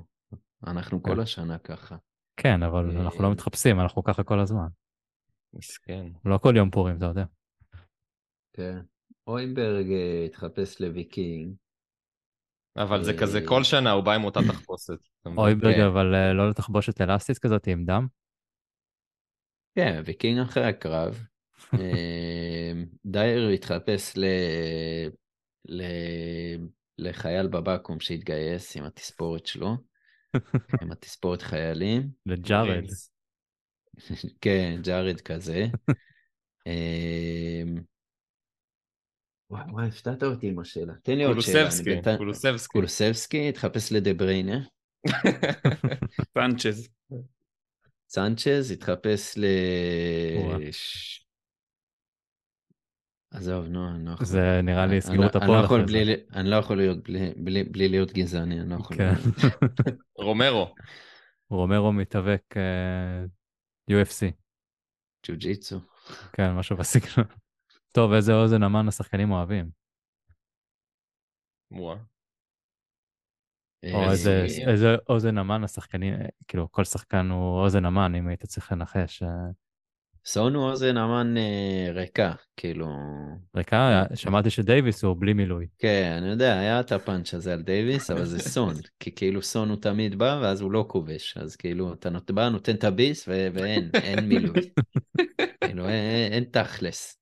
[0.68, 1.20] אנחנו כל כן.
[1.20, 1.98] השנה ככה.
[2.38, 4.68] כן, אבל אנחנו לא מתחפשים, אנחנו ככה כל הזמן.
[5.54, 6.06] מסכן.
[6.26, 7.26] לא כל יום פורים, אתה יודע.
[8.54, 8.80] כן.
[9.28, 11.56] אוימברג אה, התחפש לוויקינג.
[12.78, 14.94] אבל זה אה, כזה, כל שנה הוא בא עם אותה תחפושת.
[15.26, 15.38] מבין?
[15.38, 15.82] אויברג, כן.
[15.82, 18.08] אבל אה, לא לתחבושת אלסטית כזאת עם דם.
[19.76, 21.24] כן, ויקינג אחרי הקרב.
[21.74, 22.72] אה,
[23.06, 24.26] דייר התחפש ל...
[25.66, 25.84] ל...
[26.98, 29.78] לחייל בבקו"ם שהתגייס עם התספורת שלו,
[30.82, 32.10] עם התספורת חיילים.
[32.26, 32.86] לג'ארד.
[34.42, 35.66] כן, ג'ארד כזה.
[39.50, 40.94] וואי, וואי, הפתעת אותי עם השאלה.
[41.04, 41.60] תן לי עוד שאלה.
[41.60, 42.72] קולוסבסקי, קולוסבסקי.
[42.72, 44.60] קולוסבסקי התחפש לדה בריינה.
[46.34, 46.90] פאנצ'ז.
[48.14, 49.46] סנצ'ז התחפש ל...
[53.32, 54.26] עזוב, נו, אני לא יכול.
[54.26, 56.16] זה נראה לי אני סגרו לא- את אני הפועל לא אחרי זה.
[56.34, 56.98] אני לא יכול להיות
[57.38, 58.98] בלי- להיות גזעני, אני לא יכול.
[58.98, 59.14] כן.
[60.26, 60.76] רומרו.
[61.50, 63.24] רומרו מתאבק אה,
[63.92, 64.32] UFC.
[65.28, 65.80] ג'ו-ג'יצו.
[66.34, 67.28] כן, משהו בסגנון.
[67.92, 69.70] טוב, איזה אוזן המן השחקנים אוהבים.
[71.72, 71.96] וואה.
[73.94, 78.28] או אה, איזה, איזה אוזן המן השחקנים, אה, כאילו כל שחקן הוא אוזן המן, אם
[78.28, 79.24] היית צריך לנחש.
[79.24, 79.28] אה,
[80.26, 82.88] סון הוא אוזן אמן אה, ריקה, כאילו...
[83.56, 85.68] ריקה, שמעתי שדייוויס הוא בלי מילוי.
[85.78, 89.70] כן, אני יודע, היה את הפאנץ' הזה על דייוויס, אבל זה סון, כי כאילו סון
[89.70, 93.28] הוא תמיד בא, ואז הוא לא כובש, אז כאילו, אתה נות- בא, נותן את הביס,
[93.28, 94.62] ו- ואין, אין מילוי.
[95.64, 97.19] כאילו, אין, אין תכלס.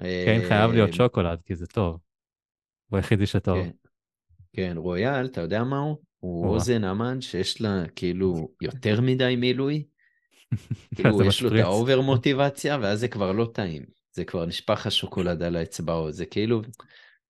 [0.00, 1.98] כן, חייב להיות אה, שוקולד, כי זה טוב.
[2.88, 3.56] הוא היחידי שטוב.
[3.56, 3.70] כן.
[4.52, 5.96] כן, רויאל, אתה יודע מה הוא?
[6.18, 6.46] הוא.
[6.46, 9.84] אוזן המן שיש לה כאילו יותר מדי מילוי.
[10.94, 11.64] כאילו יש לו את.
[11.64, 13.84] ה over מוטיבציה, ואז זה כבר לא טעים.
[14.12, 16.62] זה כבר נשפך השוקולד על האצבעות, זה כאילו,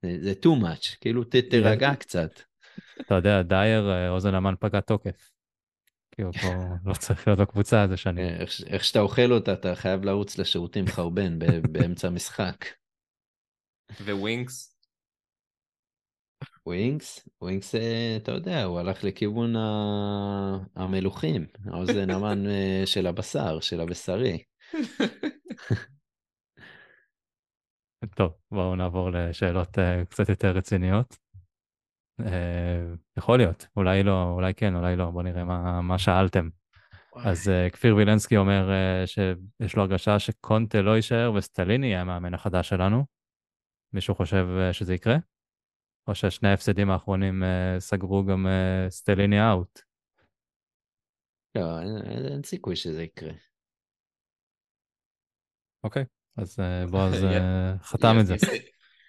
[0.03, 2.41] זה, too much, כאילו תירגע קצת.
[3.01, 5.31] אתה יודע, דייר, אה, אוזן המן פג תוקף.
[6.21, 8.25] כי הוא פה לא צריך להיות בקבוצה איזה שנים.
[8.25, 12.65] אה, איך, איך שאתה אוכל אותה, אתה חייב לרוץ לשירותים חרבן ב- באמצע המשחק.
[14.01, 14.77] ווינקס?
[16.67, 23.61] ווינקס, ווינקס, אה, אתה יודע, הוא הלך לכיוון ה- המלוחים, האוזן המן אה, של הבשר,
[23.61, 24.43] של הבשרי.
[28.17, 31.17] טוב, בואו נעבור לשאלות קצת יותר רציניות.
[32.27, 36.49] אה, יכול להיות, אולי לא, אולי כן, אולי לא, בואו נראה מה, מה שאלתם.
[37.17, 42.35] אז אה, כפיר וילנסקי אומר אה, שיש לו הרגשה שקונטה לא יישאר וסטליני יהיה המאמן
[42.35, 43.05] החדש שלנו.
[43.93, 45.17] מישהו חושב אה, שזה יקרה?
[46.09, 49.81] או ששני ההפסדים האחרונים אה, סגרו גם אה, סטליני אאוט?
[51.55, 53.33] לא, אין, אין, אין סיכוי שזה יקרה.
[55.85, 56.05] אוקיי,
[56.37, 58.35] אז אה, בועז אה, חתם את זה.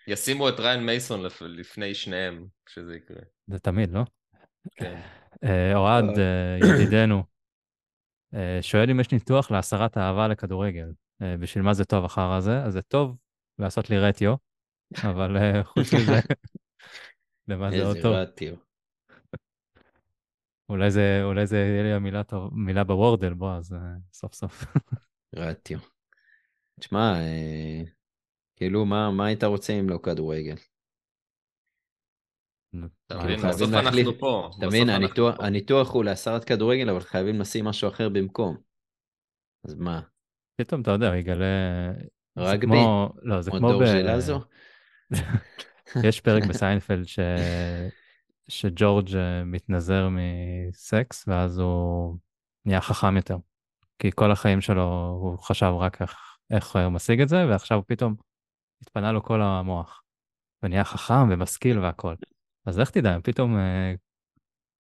[0.08, 3.22] יש- ישימו את ריין מייסון לפ- לפני שניהם כשזה יקרה.
[3.47, 4.02] זה תמיד, לא?
[4.76, 4.99] כן.
[5.43, 7.24] אה, אוהד, אה, ידידנו,
[8.34, 10.91] אה, שואל אם יש ניתוח להסרת אהבה לכדורגל.
[11.39, 12.64] בשביל מה זה טוב אחר הזה?
[12.64, 13.18] אז זה טוב
[13.60, 14.36] לעשות לי רטיו,
[15.04, 16.20] אבל חוץ מזה,
[17.47, 18.14] למה זה עוד איזה טוב?
[18.16, 18.56] רטיו.
[20.70, 23.76] אולי זה, אולי זה יהיה לי המילה טוב, מילה בוורדל, בוא, אז
[24.14, 24.66] סוף סוף.
[25.36, 25.80] רטיו.
[26.80, 27.14] תשמע,
[28.62, 30.55] כאילו, מה, מה היית רוצה אם לא כדורגל?
[32.74, 32.89] מבין?
[33.12, 33.74] חייבים בסוף.
[33.74, 34.49] אנחנו פה.
[34.49, 38.57] אתה בסוף מבין, אנחנו הניתוח, הוא להסרת כדורגל, אבל חייבים לשים משהו אחר במקום.
[39.66, 40.01] אז מה,
[40.55, 41.45] פתאום אתה יודע, יגלה...
[42.38, 42.78] רגבי?
[43.22, 43.84] לא, זה כמו ב...
[46.07, 47.20] יש פרק בסיינפלד ש...
[48.47, 52.18] שג'ורג' אה, מתנזר מסקס, ואז הוא
[52.66, 53.38] נהיה חכם יותר.
[53.99, 56.16] כי כל החיים שלו הוא חשב רק איך,
[56.51, 58.16] איך הוא משיג את זה, ועכשיו פתאום
[58.82, 60.02] התפנה לו כל המוח.
[60.64, 62.16] ונהיה חכם ומשכיל והכל.
[62.66, 63.94] אז איך תדע, פתאום אה,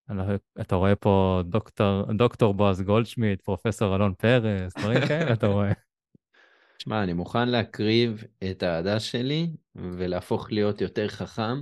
[0.09, 0.23] לא-
[0.61, 5.71] אתה רואה פה דוקטור, דוקטור בועז גולדשמיט, פרופסור אלון פרס, דברים כאלה אתה רואה.
[6.77, 11.57] תשמע, אני מוכן להקריב את האהדה שלי ולהפוך להיות יותר חכם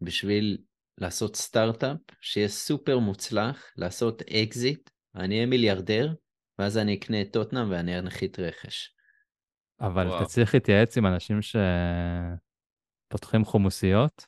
[0.00, 0.58] בשביל
[0.98, 6.14] לעשות סטארט-אפ שיהיה סופר מוצלח, לעשות אקזיט, אני אהיה מיליארדר,
[6.58, 8.94] ואז אני אקנה את טוטנאם ואני אנחית רכש.
[9.80, 10.16] אבל וואו.
[10.18, 11.38] אתה צריך להתייעץ עם אנשים
[13.12, 14.26] שפותחים חומוסיות,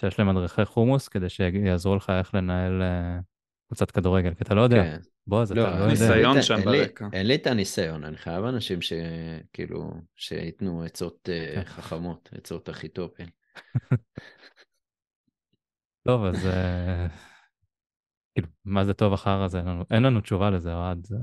[0.00, 3.18] שיש להם מדריכי חומוס, כדי שיעזרו לך איך לנהל אה,
[3.66, 4.82] קבוצת כדורגל, כי אתה לא יודע.
[4.82, 5.00] כן.
[5.26, 5.86] בועז, אתה לא יודע.
[5.86, 7.08] ניסיון לי- שם אין לי- ברקע.
[7.12, 11.64] אין לי את הניסיון, אני חייב אנשים שכאילו, שייתנו עצות אה, כן.
[11.64, 13.24] חכמות, עצות אחיתופל.
[16.08, 17.06] טוב, אז אה,
[18.34, 19.58] כאילו, מה זה טוב אחר הזה?
[19.58, 21.06] אין לנו, אין לנו תשובה לזה, אוהד.
[21.06, 21.16] זה...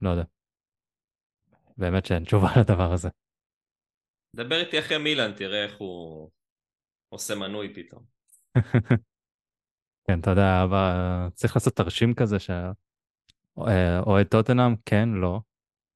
[0.00, 0.24] לא יודע.
[1.78, 3.08] באמת שאין תשובה לדבר הזה.
[4.36, 6.30] דבר איתי אחרי מילאן, תראה איך הוא
[7.08, 8.04] עושה מנוי פתאום.
[10.08, 10.92] כן, אתה יודע, אבל
[11.34, 15.40] צריך לעשות תרשים כזה שאוהד טוטנאם, כן, לא.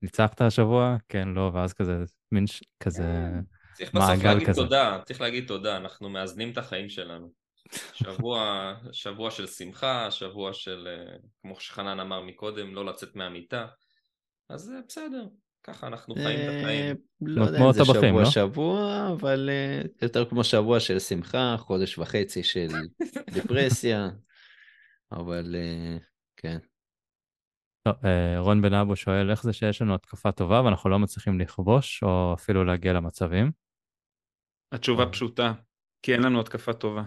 [0.02, 1.92] ניצחת השבוע, כן, לא, ואז כזה,
[2.32, 3.04] מין ש- כזה,
[3.74, 4.62] צריך בסוף להגיד כזה.
[4.62, 7.32] תודה, צריך להגיד תודה, אנחנו מאזנים את החיים שלנו.
[7.92, 13.66] שבוע, שבוע של שמחה, שבוע של, אה, כמו שחנן אמר מקודם, לא לצאת מהמיטה.
[14.48, 15.26] אז אה, בסדר,
[15.64, 16.96] ככה אנחנו חיים את אה, החיים.
[17.20, 18.24] לא יודע אם זה שבוע לא?
[18.24, 22.68] שבוע, אבל אה, יותר כמו שבוע של שמחה, חודש וחצי של
[23.34, 24.10] דיפרסיה,
[25.12, 25.96] אבל אה,
[26.36, 26.58] כן.
[27.88, 31.40] טוב, אה, רון בן אבו שואל איך זה שיש לנו התקפה טובה ואנחנו לא מצליחים
[31.40, 33.50] לכבוש או אפילו להגיע למצבים.
[34.72, 35.52] התשובה פשוטה,
[36.02, 37.02] כי אין לנו התקפה טובה.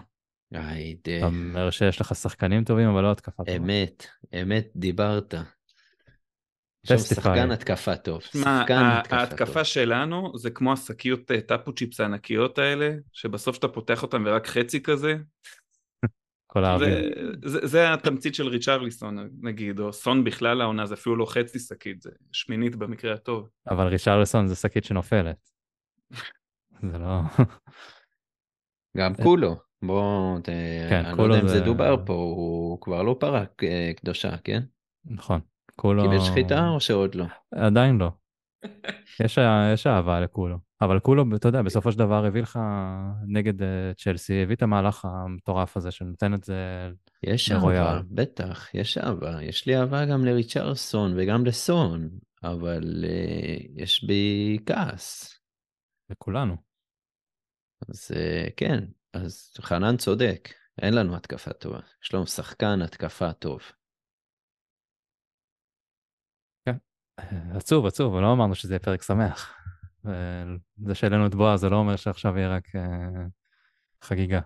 [0.52, 3.56] היידה, אתה אומר שיש לך שחקנים טובים אבל לא התקפה טובה.
[3.56, 4.06] אמת,
[4.42, 5.34] אמת דיברת.
[6.92, 7.14] עכשיו Testify.
[7.14, 8.42] שחקן התקפה טוב, שחקן
[8.84, 9.18] התקפה טוב.
[9.18, 14.46] ההתקפה שלנו זה כמו השקיות אה, טאפו צ'יפס הענקיות האלה, שבסוף אתה פותח אותן ורק
[14.46, 15.16] חצי כזה.
[16.52, 16.98] כל האוויר.
[17.44, 22.10] זה, התמצית של ריצ'רליסון נגיד, או סון בכלל העונה, זה אפילו לא חצי שקית, זה
[22.32, 23.48] שמינית במקרה הטוב.
[23.70, 25.50] אבל ריצ'רלסון זה שקית שנופלת.
[26.92, 27.20] זה לא...
[28.98, 30.48] גם כולו, בוא, ת-
[30.88, 34.36] כן, אני לא יודע אם זה זה- דובר פה, הוא כבר לא פרק אה, קדושה,
[34.44, 34.60] כן?
[35.04, 35.40] נכון.
[35.76, 36.02] כולו...
[36.02, 37.24] קיבל שחיטה או שעוד לא?
[37.54, 38.10] עדיין לא.
[39.24, 39.38] יש,
[39.72, 40.58] יש אהבה לכולו.
[40.80, 42.58] אבל כולו, אתה יודע, בסופו של דבר הביא לך
[43.28, 46.90] נגד אה, צ'לסי, הביא את המהלך המטורף הזה שנותן את זה...
[47.22, 47.82] יש לרויאל.
[47.82, 49.42] אהבה, בטח, יש אהבה.
[49.42, 52.08] יש לי אהבה גם לריצ'רסון וגם לסון,
[52.42, 55.38] אבל אה, יש בי כעס.
[56.10, 56.56] לכולנו.
[57.88, 60.48] אז אה, כן, אז חנן צודק,
[60.82, 61.80] אין לנו התקפה טובה.
[62.04, 63.60] יש לנו שחקן התקפה טוב.
[67.54, 69.54] עצוב, עצוב, לא אמרנו שזה יהיה פרק שמח.
[70.76, 73.26] זה שהעלינו את בועז, זה לא אומר שעכשיו יהיה רק אה,
[74.02, 74.40] חגיגה.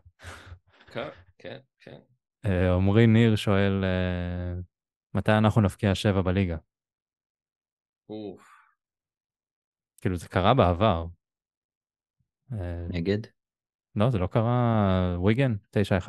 [0.93, 1.09] כן,
[1.39, 1.99] כן, כן.
[2.45, 4.61] אה, עמרי ניר שואל, אה,
[5.15, 6.57] מתי אנחנו נבקיע שבע בליגה?
[8.11, 8.51] אוף.
[10.01, 11.07] כאילו, זה קרה בעבר.
[12.89, 13.19] נגד?
[13.97, 15.55] לא, זה לא קרה ויגן,
[16.07, 16.09] 9-1?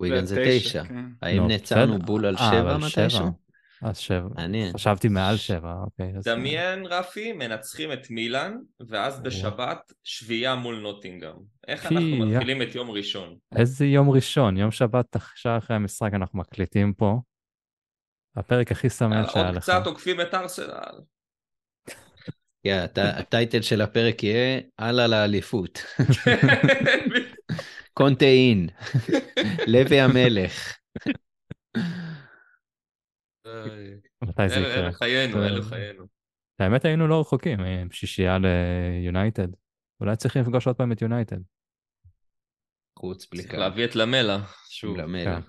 [0.00, 0.84] וויגן זה תשע.
[0.84, 1.04] כן.
[1.22, 1.98] האם נו, נעצרנו.
[1.98, 2.76] בול על שבע.
[2.78, 3.41] מתישהו?
[3.82, 4.28] אז שבע.
[4.36, 4.72] מעניין.
[4.72, 6.12] חשבתי מעל שבע, אוקיי.
[6.18, 8.56] אז- דמיין, רפי, מנצחים את מילאן,
[8.88, 9.24] ואז וואו.
[9.24, 11.34] בשבת שביעייה מול נוטינגאם.
[11.68, 12.00] איך אנחנו.
[12.26, 13.36] מתחילים את יום ראשון?
[13.56, 17.18] איזה יום ראשון, יום שבת, שעה אחרי המשחק אנחנו מקליטים פה.
[18.36, 19.62] הפרק הכי שמח שהיה עוד לך.
[19.62, 21.00] קצת עוקפים את ארסנל.
[22.64, 25.78] כן, הט- הטייטל של הפרק יהיה הלאה לאליפות.
[27.94, 28.68] קונטה אין.
[29.72, 30.76] לוי המלך.
[34.22, 34.80] מתי זה אלה יקרה?
[34.80, 36.04] אלה חיינו, אה, אלה חיינו.
[36.58, 39.48] האמת היינו לא רחוקים, עם שישייה ליונייטד.
[40.00, 41.38] אולי צריך לפגוש עוד פעם את יונייטד.
[42.98, 43.54] חוץ בלי צריך.
[43.54, 44.38] להביא את למלה,
[44.70, 44.96] שוב.
[44.96, 45.24] למלך.
[45.24, 45.40] כן.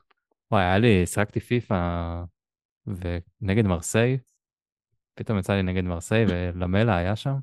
[0.51, 2.23] וואי, היה לי, שיחקתי פיפא
[2.87, 4.17] ונגד מרסיי,
[5.15, 7.35] פתאום יצא לי נגד מרסיי ולמלה היה שם.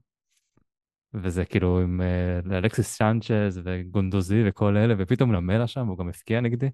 [1.14, 6.40] וזה כאילו עם אה, אלכסיס סנצ'ז וגונדוזי וכל אלה, ופתאום למלה שם, הוא גם הפקיע
[6.40, 6.70] נגדי.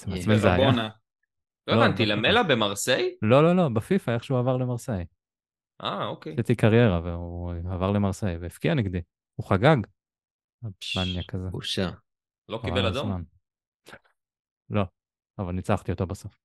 [0.00, 0.10] זה.
[0.10, 0.88] מעצבן זה היה.
[1.66, 2.06] לא לא, הבנתי.
[2.06, 3.16] למלה במרסיי?
[3.22, 5.04] לא, לא, לא, בפיפא, איך שהוא עבר למרסיי.
[5.82, 6.32] אה, אוקיי.
[6.32, 9.00] עשיתי קריירה והוא עבר למרסיי והפקיע נגדי.
[9.34, 9.76] הוא חגג.
[10.96, 11.48] מניאק כזה.
[11.48, 11.90] בושה.
[12.48, 13.24] לא קיבל אדום?
[14.70, 14.82] לא,
[15.38, 16.40] אבל ניצחתי אותו בסוף.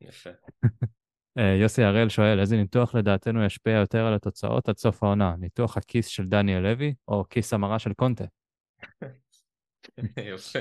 [0.00, 0.30] יפה.
[1.38, 5.36] אה, יוסי הראל שואל, איזה ניתוח לדעתנו ישפיע יותר על התוצאות עד סוף העונה?
[5.36, 8.24] ניתוח הכיס של דניאל לוי או כיס המרה של קונטה?
[10.34, 10.58] יפה.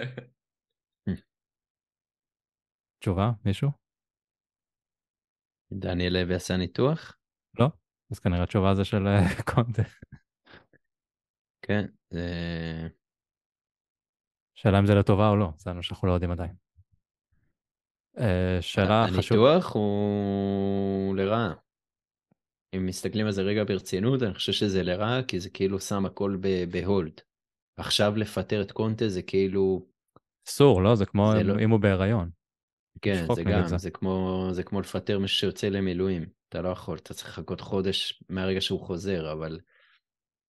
[2.99, 3.84] תשובה, מישהו?
[5.73, 7.17] דניאל לוי עשה ניתוח?
[7.59, 7.67] לא?
[8.11, 9.19] אז כנראה התשובה זה של אה,
[9.55, 9.83] קונטה.
[11.61, 11.85] כן.
[12.09, 12.87] זה-
[14.57, 16.55] שאלה אם זה לטובה או לא, זה מה שאנחנו לא יודעים עדיין.
[18.17, 19.51] אה, שאלה חשובה.
[19.51, 21.53] הניתוח הוא לרעה.
[22.75, 26.37] אם מסתכלים על זה רגע ברצינות, אני חושב שזה לרעה, כי זה כאילו שם הכל
[26.71, 27.21] בהולד.
[27.79, 29.85] עכשיו לפטר את קונטה זה כאילו,
[30.47, 30.95] אסור, לא?
[30.95, 32.29] זה כמו זה אם- לא- אם הוא בהיריון.
[33.01, 33.77] כן, זה גם, זה.
[33.77, 36.25] זה כמו, זה כמו לפטר מישהו שיוצא למילואים.
[36.49, 39.59] אתה לא יכול, אתה צריך לחכות חודש מהרגע שהוא חוזר, אבל,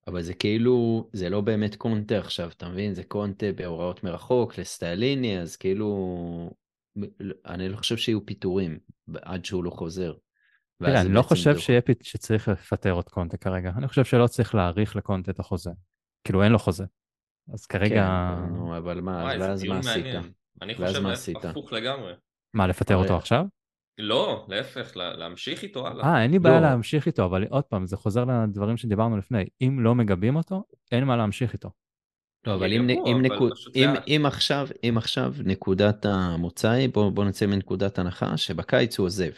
[0.07, 2.95] אבל זה כאילו, זה לא באמת קונטה עכשיו, אתה מבין?
[2.95, 6.51] זה קונטה בהוראות מרחוק, לסטייליני, אז כאילו,
[7.47, 8.79] אני לא חושב שיהיו פיטורים
[9.23, 10.15] עד שהוא לא חוזר.
[10.83, 11.59] תראה, אני לא חושב.
[11.59, 13.73] שיהיה פת- שצריך לפטר את קונטה כרגע.
[13.77, 15.71] אני חושב שלא צריך להאריך לקונטה את החוזה.
[16.25, 16.85] כאילו, אין לו חוזה.
[17.53, 18.09] אז כרגע,
[18.55, 20.05] כן, אבל מה, ואז מה עשית?
[20.63, 21.45] אני חושב מה להפך, עשית?
[21.45, 22.13] הפוך לגמרי.
[22.55, 23.45] מה, לפטר הרי- אותו עכשיו?
[23.99, 26.05] לא, להפך, לה- להמשיך איתו הלאה.
[26.07, 26.67] אה, אין לי בעיה לא.
[26.67, 29.45] להמשיך איתו, אבל עוד פעם, זה חוזר לדברים שדיברנו לפני.
[29.61, 31.71] אם לא מגבים אותו, אין מה להמשיך איתו.
[32.47, 33.89] לא, אבל יהיה אם, גרוע, אם, אבל נקוד, אם.
[34.09, 39.31] אם, עכשיו, אם עכשיו נקודת המוצא היא, בוא, בוא נצא מנקודת הנחה שבקיץ הוא עוזב.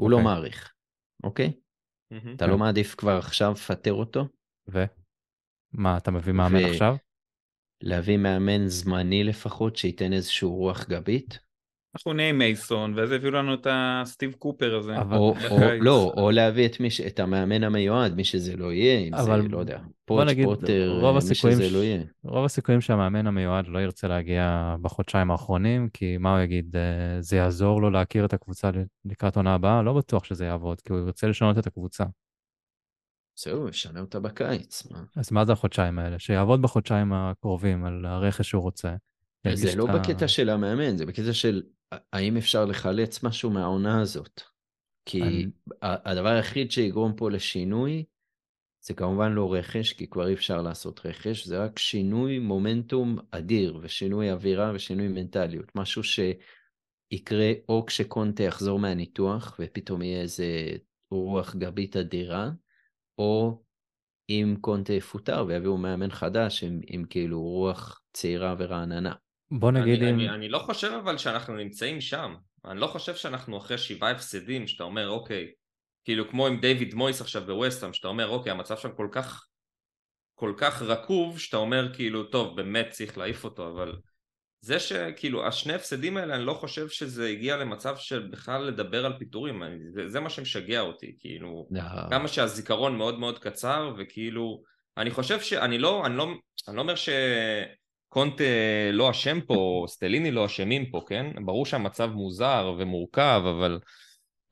[0.00, 0.24] הוא לא אוקיי.
[0.24, 0.72] מעריך,
[1.24, 1.52] אוקיי?
[2.10, 2.34] מהמם.
[2.36, 2.50] אתה כן.
[2.50, 4.24] לא מעדיף כבר עכשיו לפטר אותו?
[4.70, 4.84] ו?
[5.72, 6.96] מה, אתה מביא מאמן ו- עכשיו?
[7.82, 11.38] להביא מאמן זמני לפחות, שייתן איזשהו רוח גבית?
[11.94, 14.98] אנחנו נהיה עם מייסון, ואז הביאו לנו את הסטיב קופר הזה.
[14.98, 15.56] אבל- או, או.
[15.80, 19.42] לא, או להביא את, מי, ש- את המאמן המיועד, מי שזה לא יהיה, אם אבל
[19.42, 22.02] זה, לא יודע, בוא פוט, נגיד, פוטר, רוב מי הסיכויים שזה ש- לא יהיה.
[22.24, 26.82] רוב הסיכויים שהמאמן המיועד לא ירצה להגיע בחודשיים האחרונים, כי מה הוא יגיד, אה,
[27.22, 28.70] זה יעזור לו להכיר את הקבוצה
[29.04, 29.82] לקראת עונה הבאה?
[29.82, 32.04] לא בטוח שזה יעבוד, כי הוא ירצה לשנות את הקבוצה.
[33.38, 34.90] זהו, ישנה אותה בקיץ.
[34.90, 35.02] מה?
[35.16, 36.18] אז מה זה החודשיים האלה?
[36.18, 38.94] שיעבוד בחודשיים הקרובים על הרכש שהוא רוצה.
[39.54, 41.62] זה לא את ה- בקטע של המאמן, זה בקטע של
[42.12, 44.42] האם אפשר לחלץ משהו מהעונה הזאת.
[45.04, 45.46] כי אני-
[45.82, 48.04] הדבר היחיד שיגרום פה לשינוי,
[48.86, 53.78] זה כמובן לא רכש, כי כבר אי אפשר לעשות רכש, זה רק שינוי מומנטום אדיר,
[53.82, 55.72] ושינוי אווירה ושינוי מנטליות.
[55.74, 60.44] משהו שיקרה או כשקונטה יחזור מהניתוח, ופתאום יהיה איזה
[61.10, 62.50] רוח גבית אדירה,
[63.18, 63.62] או
[64.30, 69.14] אם קונטה יפוטר ויביאו מאמן חדש עם, עם כאילו רוח צעירה ורעננה.
[69.50, 70.14] בוא נגיד אני, אם...
[70.14, 72.34] אני, אני לא חושב אבל שאנחנו נמצאים שם.
[72.64, 75.52] אני לא חושב שאנחנו אחרי שבעה הפסדים, שאתה אומר, אוקיי,
[76.04, 79.46] כאילו כמו עם דיוויד מויס עכשיו בווסטהאם, שאתה אומר, אוקיי, המצב שם כל כך,
[80.34, 83.96] כל כך רקוב, שאתה אומר, כאילו, טוב, באמת צריך להעיף אותו, אבל
[84.60, 89.18] זה שכאילו, השני הפסדים האלה, אני לא חושב שזה הגיע למצב של בכלל לדבר על
[89.18, 91.68] פיטורים, אני, זה, זה מה שמשגע אותי, כאילו,
[92.10, 94.62] כמה שהזיכרון מאוד מאוד קצר, וכאילו,
[94.96, 96.26] אני חושב שאני לא, אני לא,
[96.68, 96.94] אני לא אומר
[98.08, 98.44] שקונטה
[98.92, 101.26] לא אשם פה, סטליני לא אשמים פה, כן?
[101.44, 103.80] ברור שהמצב מוזר ומורכב, אבל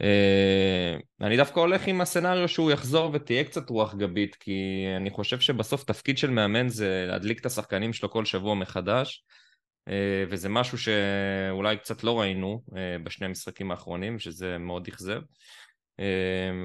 [0.02, 5.40] אה, אני דווקא הולך עם הסצנריו שהוא יחזור ותהיה קצת רוח גבית, כי אני חושב
[5.40, 9.24] שבסוף תפקיד של מאמן זה להדליק את השחקנים שלו כל שבוע מחדש.
[9.88, 15.20] אה, וזה משהו שאולי קצת לא ראינו אה, בשני המשחקים האחרונים, שזה מאוד אכזב.
[15.20, 15.22] אה,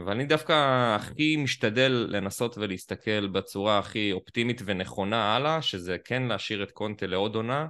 [0.05, 0.53] ואני דווקא
[0.95, 7.36] הכי משתדל לנסות ולהסתכל בצורה הכי אופטימית ונכונה הלאה, שזה כן להשאיר את קונטה לעוד
[7.36, 7.67] עונה,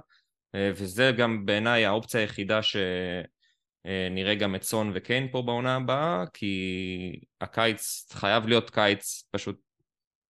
[0.56, 8.06] וזה גם בעיניי האופציה היחידה שנראה גם את סון וקיין פה בעונה הבאה, כי הקיץ
[8.12, 9.60] חייב להיות קיץ פשוט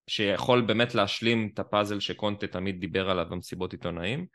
[0.08, 4.26] שיכול באמת להשלים את הפאזל שקונטה תמיד דיבר עליו במסיבות עיתונאים.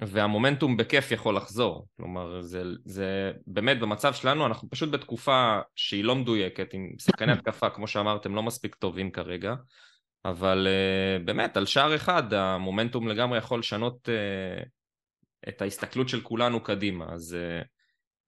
[0.00, 6.16] והמומנטום בכיף יכול לחזור, כלומר זה, זה באמת במצב שלנו אנחנו פשוט בתקופה שהיא לא
[6.16, 9.54] מדויקת עם שחקני התקפה כמו שאמרתם לא מספיק טובים כרגע
[10.24, 16.62] אבל uh, באמת על שער אחד המומנטום לגמרי יכול לשנות uh, את ההסתכלות של כולנו
[16.62, 17.66] קדימה אז uh...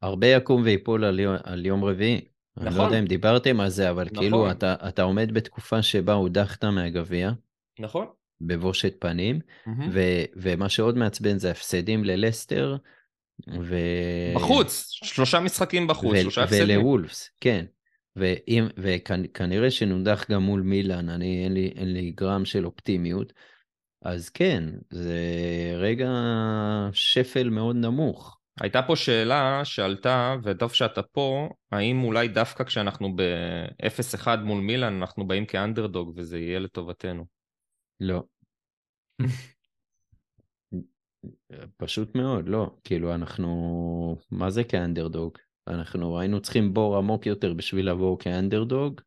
[0.03, 2.21] הרבה יקום ויפול על, יום, על יום רביעי.
[2.57, 2.69] נכון.
[2.69, 4.31] אני לא יודע אם דיברתם על זה אבל כאילו, נכון.
[4.31, 7.31] כאילו אתה, אתה עומד בתקופה שבה הודחת מהגביע.
[7.79, 8.07] נכון.
[8.47, 9.71] בבושת פנים, mm-hmm.
[9.93, 12.77] ו- ומה שעוד מעצבן זה הפסדים ללסטר.
[13.61, 13.77] ו...
[14.35, 16.79] בחוץ, שלושה משחקים בחוץ, ו- שלושה הפסדים.
[16.79, 17.65] ולוולפס, כן.
[18.17, 23.33] ואם, וכנראה שנודח גם מול מילאן, אני, אין לי, אין לי גרם של אופטימיות,
[24.03, 25.19] אז כן, זה
[25.77, 26.11] רגע
[26.93, 28.39] שפל מאוד נמוך.
[28.61, 35.27] הייתה פה שאלה שעלתה, וטוב שאתה פה, האם אולי דווקא כשאנחנו ב-0-1 מול מילאן, אנחנו
[35.27, 37.25] באים כאנדרדוג וזה יהיה לטובתנו?
[38.01, 38.23] לא.
[41.77, 42.77] פשוט מאוד, לא.
[42.85, 44.19] כאילו, אנחנו...
[44.31, 45.39] מה זה כאנדרדוג?
[45.69, 49.01] אנחנו היינו צריכים בור עמוק יותר בשביל לבוא כאנדרדוג,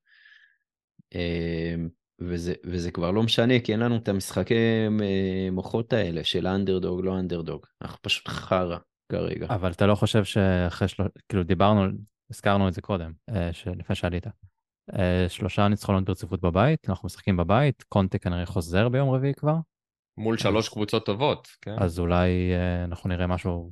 [1.15, 1.89] אמ,
[2.19, 7.05] וזה, וזה כבר לא משנה, כי אין לנו את המשחקי אה, מוחות האלה של אנדרדוג,
[7.05, 7.65] לא אנדרדוג.
[7.81, 8.77] אנחנו פשוט חרא
[9.11, 9.47] כרגע.
[9.49, 11.09] אבל אתה לא חושב שאחרי שלוש...
[11.29, 11.83] כאילו, דיברנו,
[12.31, 14.27] הזכרנו את זה קודם, אה, לפני שעלית.
[14.93, 19.55] אה, שלושה ניצחונות ברציפות בבית, אנחנו משחקים בבית, קונטה כנראה חוזר ביום רביעי כבר.
[20.17, 21.75] מול שלוש קבוצות טובות, כן.
[21.79, 23.71] אז אולי אה, אנחנו נראה משהו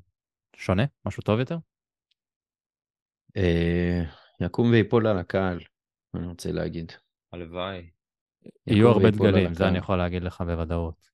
[0.56, 1.58] שונה, משהו טוב יותר?
[3.38, 4.04] אה,
[4.41, 5.60] יקום ויפול על הקהל,
[6.16, 6.91] אני רוצה להגיד.
[7.34, 7.89] הלוואי.
[8.68, 11.10] יהיו הרבה דגלים, זה אני יכול להגיד לך בוודאות.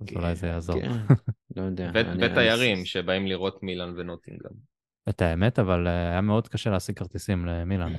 [0.00, 0.80] אז אולי זה יעזור.
[0.80, 0.88] כן,
[1.56, 1.90] לא יודע.
[1.94, 4.52] ותיירים שבאים לראות מילאן ונוטינגאם.
[5.08, 7.92] את האמת, אבל אה, היה מאוד קשה להשיג כרטיסים למילאן.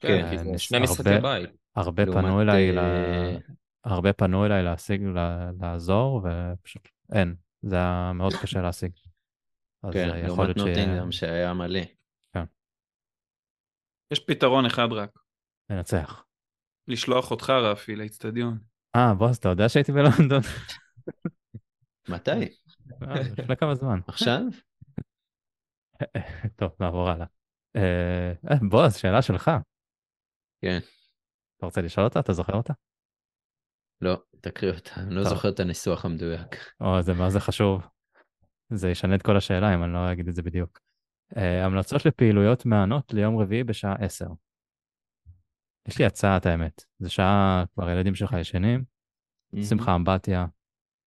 [0.00, 1.65] כן, כי זה שני משחקי בית.
[1.76, 3.36] הרבה פנו אליי, אה,
[3.84, 5.02] הרבה פנו אליי להשיג,
[5.60, 7.34] לעזור, ופשוט אין.
[7.62, 8.92] זה היה מאוד קשה להשיג.
[9.92, 11.80] כן, לעומת נוטינגרם שהיה מלא.
[12.34, 12.44] כן.
[14.12, 15.10] יש פתרון אחד רק.
[15.70, 16.24] לנצח.
[16.88, 18.58] לשלוח אותך, רפי, לאצטדיון.
[18.96, 20.42] אה, בוס, אתה יודע שהייתי בלונדון?
[22.08, 22.30] מתי?
[23.02, 24.00] אה, לפני כמה זמן.
[24.08, 24.40] עכשיו?
[26.56, 27.26] טוב, נעבור הלאה.
[27.76, 29.50] אה, אה, בועז, שאלה שלך.
[30.62, 30.78] כן.
[31.56, 32.20] אתה רוצה לשאול אותה?
[32.20, 32.72] אתה זוכר אותה?
[34.00, 36.72] לא, תקריא אותה, אני לא זוכר את הניסוח המדויק.
[36.80, 37.86] או, זה מה זה חשוב.
[38.70, 40.80] זה ישנה את כל השאלה אם אני לא אגיד את זה בדיוק.
[41.36, 44.26] אה, המלצות לפעילויות מהנות ליום רביעי בשעה 10.
[45.88, 46.84] יש לי הצעה, את האמת.
[46.98, 48.84] זה שעה, כבר הילדים שלך ישנים,
[49.62, 50.46] שים לך אמבטיה,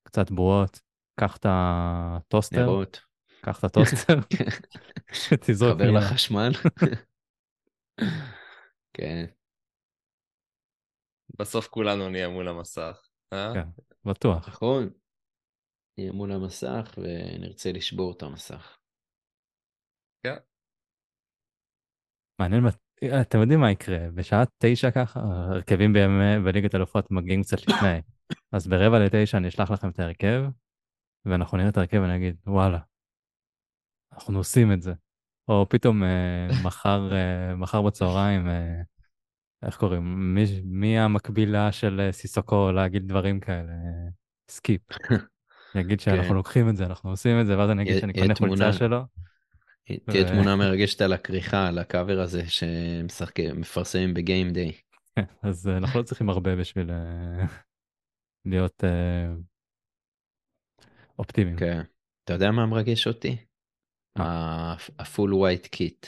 [0.03, 0.81] קצת בועות,
[1.19, 2.61] קח את הטוסטר.
[2.61, 3.01] נרות.
[3.41, 4.19] קח את הטוסטר,
[5.45, 6.51] תזרוק חבר לחשמל.
[8.93, 9.25] כן.
[11.39, 13.53] בסוף כולנו נהיה מול המסך, אה?
[13.53, 13.67] כן,
[14.05, 14.47] בטוח.
[14.47, 14.89] נכון.
[15.97, 18.77] נהיה מול המסך ונרצה לשבור את המסך.
[20.23, 20.35] כן.
[22.41, 22.63] מעניין,
[23.21, 25.93] אתם יודעים מה יקרה, בשעה תשע ככה, הרכבים
[26.45, 28.01] בליגת אלופות מגיעים קצת לפני.
[28.55, 30.43] אז ברבע לתשע אני אשלח לכם את ההרכב,
[31.25, 32.79] ואנחנו נראה את ההרכב ונגיד, וואלה,
[34.13, 34.93] אנחנו עושים את זה.
[35.47, 38.81] או פתאום אה, מחר, אה, מחר בצהריים, אה,
[39.65, 40.33] איך קוראים?
[40.35, 43.71] מי, מי המקבילה של אה, סיסוקו להגיד דברים כאלה?
[44.49, 44.81] סקיפ.
[45.75, 46.35] יגיד שאנחנו כן.
[46.35, 49.01] לוקחים את זה, אנחנו עושים את זה, ואז אני אגיד שאני קונה חולצה שלו.
[50.05, 54.71] תהיה תמונה מרגשת על הכריכה, על הקאבר הזה שמפרסמים ב game day.
[55.41, 57.45] אז אה, אנחנו לא צריכים הרבה בשביל אה,
[58.51, 58.83] להיות
[61.19, 61.57] אופטימיים.
[61.57, 61.81] כן.
[62.23, 63.37] אתה יודע מה מרגש אותי?
[64.99, 66.07] ה full white kit.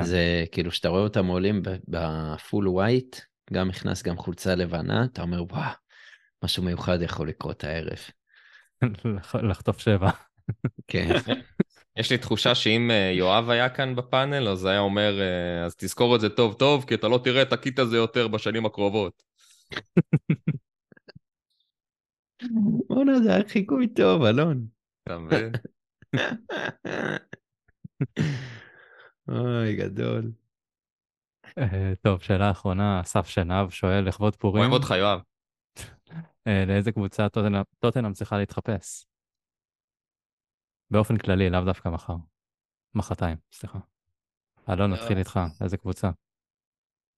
[0.00, 3.16] זה כאילו שאתה רואה אותם עולים ב full white,
[3.52, 5.72] גם נכנס גם חולצה לבנה, אתה אומר וואו,
[6.44, 7.98] משהו מיוחד יכול לקרות הערב.
[9.42, 10.10] לחטוף שבע.
[10.88, 11.08] כן.
[11.98, 16.16] יש לי תחושה שאם אה, יואב היה כאן בפאנל, אז היה אומר, אה, אז תזכור
[16.16, 19.22] את זה טוב טוב, כי אתה לא תראה את ה kit הזה יותר בשנים הקרובות.
[22.88, 24.66] בואנה, זה היה חיקוי טוב, אלון.
[25.04, 25.52] אתה מבין?
[29.28, 30.32] אוי, גדול.
[31.58, 34.62] אה, טוב, שאלה אחרונה, אסף שנהב שואל, לכבוד פורים.
[34.62, 35.20] אוהב אותך, יואב.
[36.46, 37.26] אה, לאיזה קבוצה
[37.78, 39.06] טוטנהאם צריכה להתחפש?
[40.90, 42.14] באופן כללי, לאו דווקא מחר.
[42.94, 43.78] מחרתיים, סליחה.
[44.70, 45.18] אלון, נתחיל אה.
[45.18, 46.10] איתך, איזה קבוצה?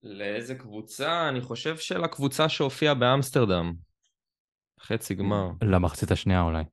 [0.03, 1.29] לאיזה קבוצה?
[1.29, 3.73] אני חושב שלקבוצה שהופיעה באמסטרדם.
[4.81, 6.65] חצי גמר, למחצית השנייה אולי.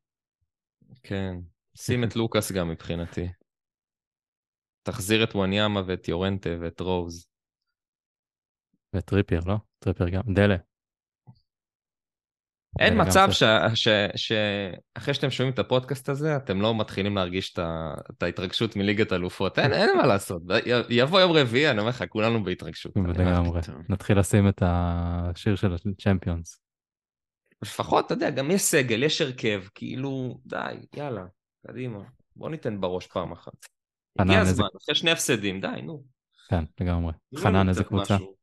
[1.04, 1.36] כן.
[1.76, 3.28] שים את לוקאס גם מבחינתי.
[4.88, 7.28] תחזיר את וואניאמה ואת ליורנטה ואת רוז.
[8.96, 9.56] וטריפייר, לא?
[9.80, 10.22] טריפייר גם.
[10.34, 10.56] דלה.
[12.80, 13.28] אין מצב
[14.16, 19.60] שאחרי שאתם שומעים את הפודקאסט הזה, אתם לא מתחילים להרגיש את ההתרגשות מליגת אלופות.
[19.60, 20.42] אין, אין מה לעשות.
[20.90, 22.92] יבוא יום רביעי, אני אומר לך, כולנו בהתרגשות.
[22.96, 23.62] לגמרי.
[23.62, 23.84] פתאום.
[23.90, 26.60] נתחיל לשים את השיר של הצ'מפיונס.
[27.62, 31.26] לפחות, אתה יודע, גם יש סגל, יש הרכב, כאילו, די, יאללה,
[31.68, 32.00] קדימה.
[32.36, 33.66] בוא ניתן בראש פעם אחת.
[34.20, 36.04] הגיע איזה- הזמן, אחרי שני הפסדים, די, נו.
[36.50, 37.14] כן, לגמרי.
[37.38, 38.16] חנן, איזה קבוצה?
[38.16, 38.36] משהו.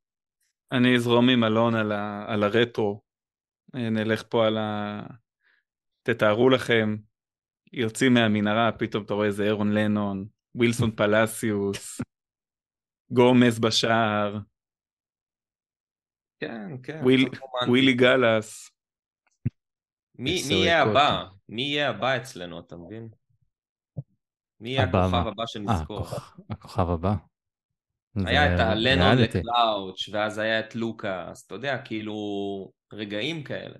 [0.72, 3.03] אני אזרום עם אלון על, ה, על הרטרו.
[3.75, 5.01] אה, נלך פה על ה...
[6.03, 6.97] תתארו לכם,
[7.72, 12.01] יוצאים מהמנהרה, פתאום אתה רואה איזה אירון לנון, ווילסון פלסיוס,
[13.11, 14.39] גומז בשער,
[16.41, 17.01] כן, כן.
[17.03, 17.70] וויל- רומנטי.
[17.70, 18.70] ווילי גלאס.
[20.18, 20.83] מי מי יהיה.
[20.83, 21.25] הבא?
[21.49, 23.09] מי יהיה הבא אצלנו, אתה מבין?
[24.64, 25.28] מי יהיה הבא הכוכב מה?
[25.30, 26.00] הבא אה, שנזכור?
[26.06, 27.14] הכוכ- הכוכב הבא.
[28.26, 29.38] היה זה את הלנון ריאליטי.
[29.38, 32.14] לקלאוץ', ואז היה את לוקאס, אתה יודע, כאילו,
[32.92, 33.78] רגעים כאלה.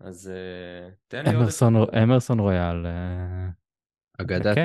[0.00, 1.42] אז אה, תן לי עוד...
[2.02, 3.48] אמרסון, רויאל, אה,
[4.20, 4.56] אגדת.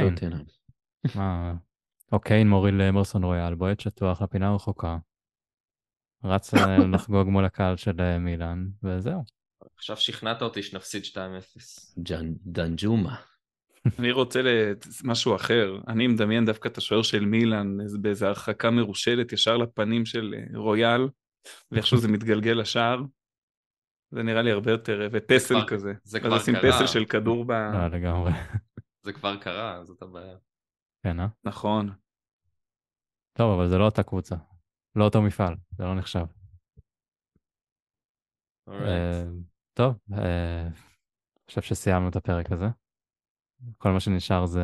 [1.15, 1.53] מה,
[2.11, 4.97] אוקיי, מוריד לאמרסון רויאל, בועט שטוח לפינה הרחוקה.
[6.23, 9.23] רץ אה, לחגוג מול הקהל של אה, מילאן, וזהו.
[9.78, 11.15] עכשיו שכנעת אותי שנפסיד 2-0.
[12.03, 13.15] ג'אן- דנג'ומה.
[14.00, 14.42] אני רוצה
[15.04, 20.36] משהו אחר, אני מדמיין דווקא את השוער של מילאן באיזה הרחקה מרושלת ישר לפנים של
[20.38, 21.02] אה, רויאל,
[21.72, 23.02] ואיכשהו זה מתגלגל לשער.
[24.12, 25.94] זה נראה לי הרבה יותר, ופסל כבר- כזה.
[26.04, 26.72] זה אז כבר קרה.
[26.72, 27.52] פסל של כדור ב...
[27.52, 28.32] לא, לגמרי.
[29.04, 30.38] זה כבר קרה, זאת הבעיה.
[31.04, 31.28] כן, אה?
[31.44, 31.90] נכון.
[33.38, 34.36] טוב, אבל זה לא אותה קבוצה.
[34.96, 36.26] לא אותו מפעל, זה לא נחשב.
[38.70, 38.72] Alright.
[38.88, 39.24] אה,
[39.74, 40.72] טוב, אה, אני
[41.50, 42.66] חושב שסיימנו את הפרק הזה.
[43.78, 44.64] כל מה שנשאר זה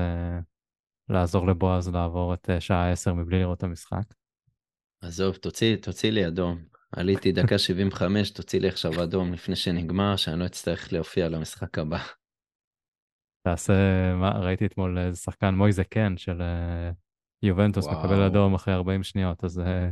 [1.09, 4.03] לעזור לבועז לעבור את אה, שעה 10 מבלי לראות את המשחק.
[5.01, 6.63] עזוב, תוציא, תוציא לי אדום.
[6.91, 11.99] עליתי דקה 75, תוציא לי עכשיו אדום לפני שנגמר, שאני לא אצטרך להופיע למשחק הבא.
[13.43, 13.73] תעשה,
[14.15, 16.91] מה, ראיתי אתמול איזה שחקן מויזה קן של אה,
[17.41, 17.99] יובנטוס וואו.
[17.99, 19.89] מקבל אדום אחרי 40 שניות, אז אה,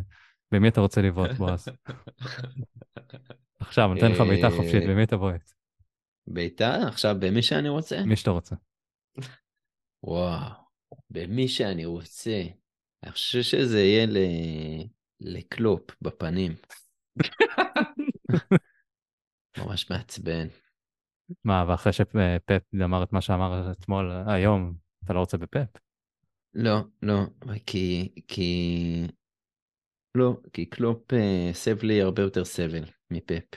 [0.51, 1.67] במי אתה רוצה לבעוט, בועז?
[3.59, 5.51] עכשיו, נותן לך בעיטה חופשית, במי אתה בועט?
[6.27, 8.03] ביתר, עכשיו במי שאני רוצה?
[8.05, 8.55] מי שאתה רוצה.
[10.03, 10.51] וואו,
[11.09, 12.41] במי שאני רוצה.
[13.03, 14.17] אני חושב שזה יהיה ל...
[15.19, 16.51] לקלופ בפנים.
[19.57, 20.47] ממש מעצבן.
[21.43, 24.73] מה, ואחרי שפפ אמר את מה שאמר אתמול, אה, היום,
[25.05, 25.77] אתה לא רוצה בפפ?
[26.53, 27.19] לא, לא,
[27.65, 28.13] כי...
[28.27, 29.07] כי...
[30.15, 33.55] לא, כי קלופ אה, הסב לי הרבה יותר סבל מפפ.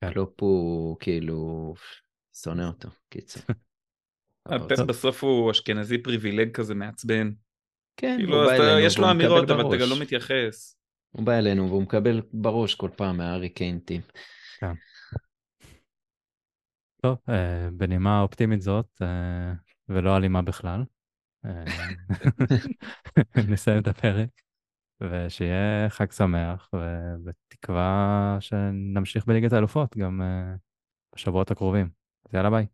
[0.00, 0.12] כן.
[0.12, 1.74] קלופ הוא כאילו...
[2.42, 3.42] שונא אותו, קיצור.
[4.68, 7.30] פפ בסוף הוא אשכנזי פריבילג כזה מעצבן.
[7.96, 9.76] כן, כאילו, הוא בא אתה- אלינו יש לו אמירות, אבל אתה.
[9.76, 10.78] גם לא מתייחס.
[11.10, 14.00] הוא בא אלינו והוא מקבל בראש כל פעם מהארי קיין טים.
[17.02, 19.52] טוב, אה, בנימה אופטימית זאת, אה,
[19.88, 20.84] ולא אלימה בכלל,
[21.44, 21.64] אה,
[23.50, 24.28] נסיים את הפרק,
[25.00, 30.20] ושיהיה חג שמח, ובתקווה שנמשיך בליגת האלופות גם
[31.14, 31.88] בשבועות הקרובים.
[32.28, 32.66] אז יאללה ביי.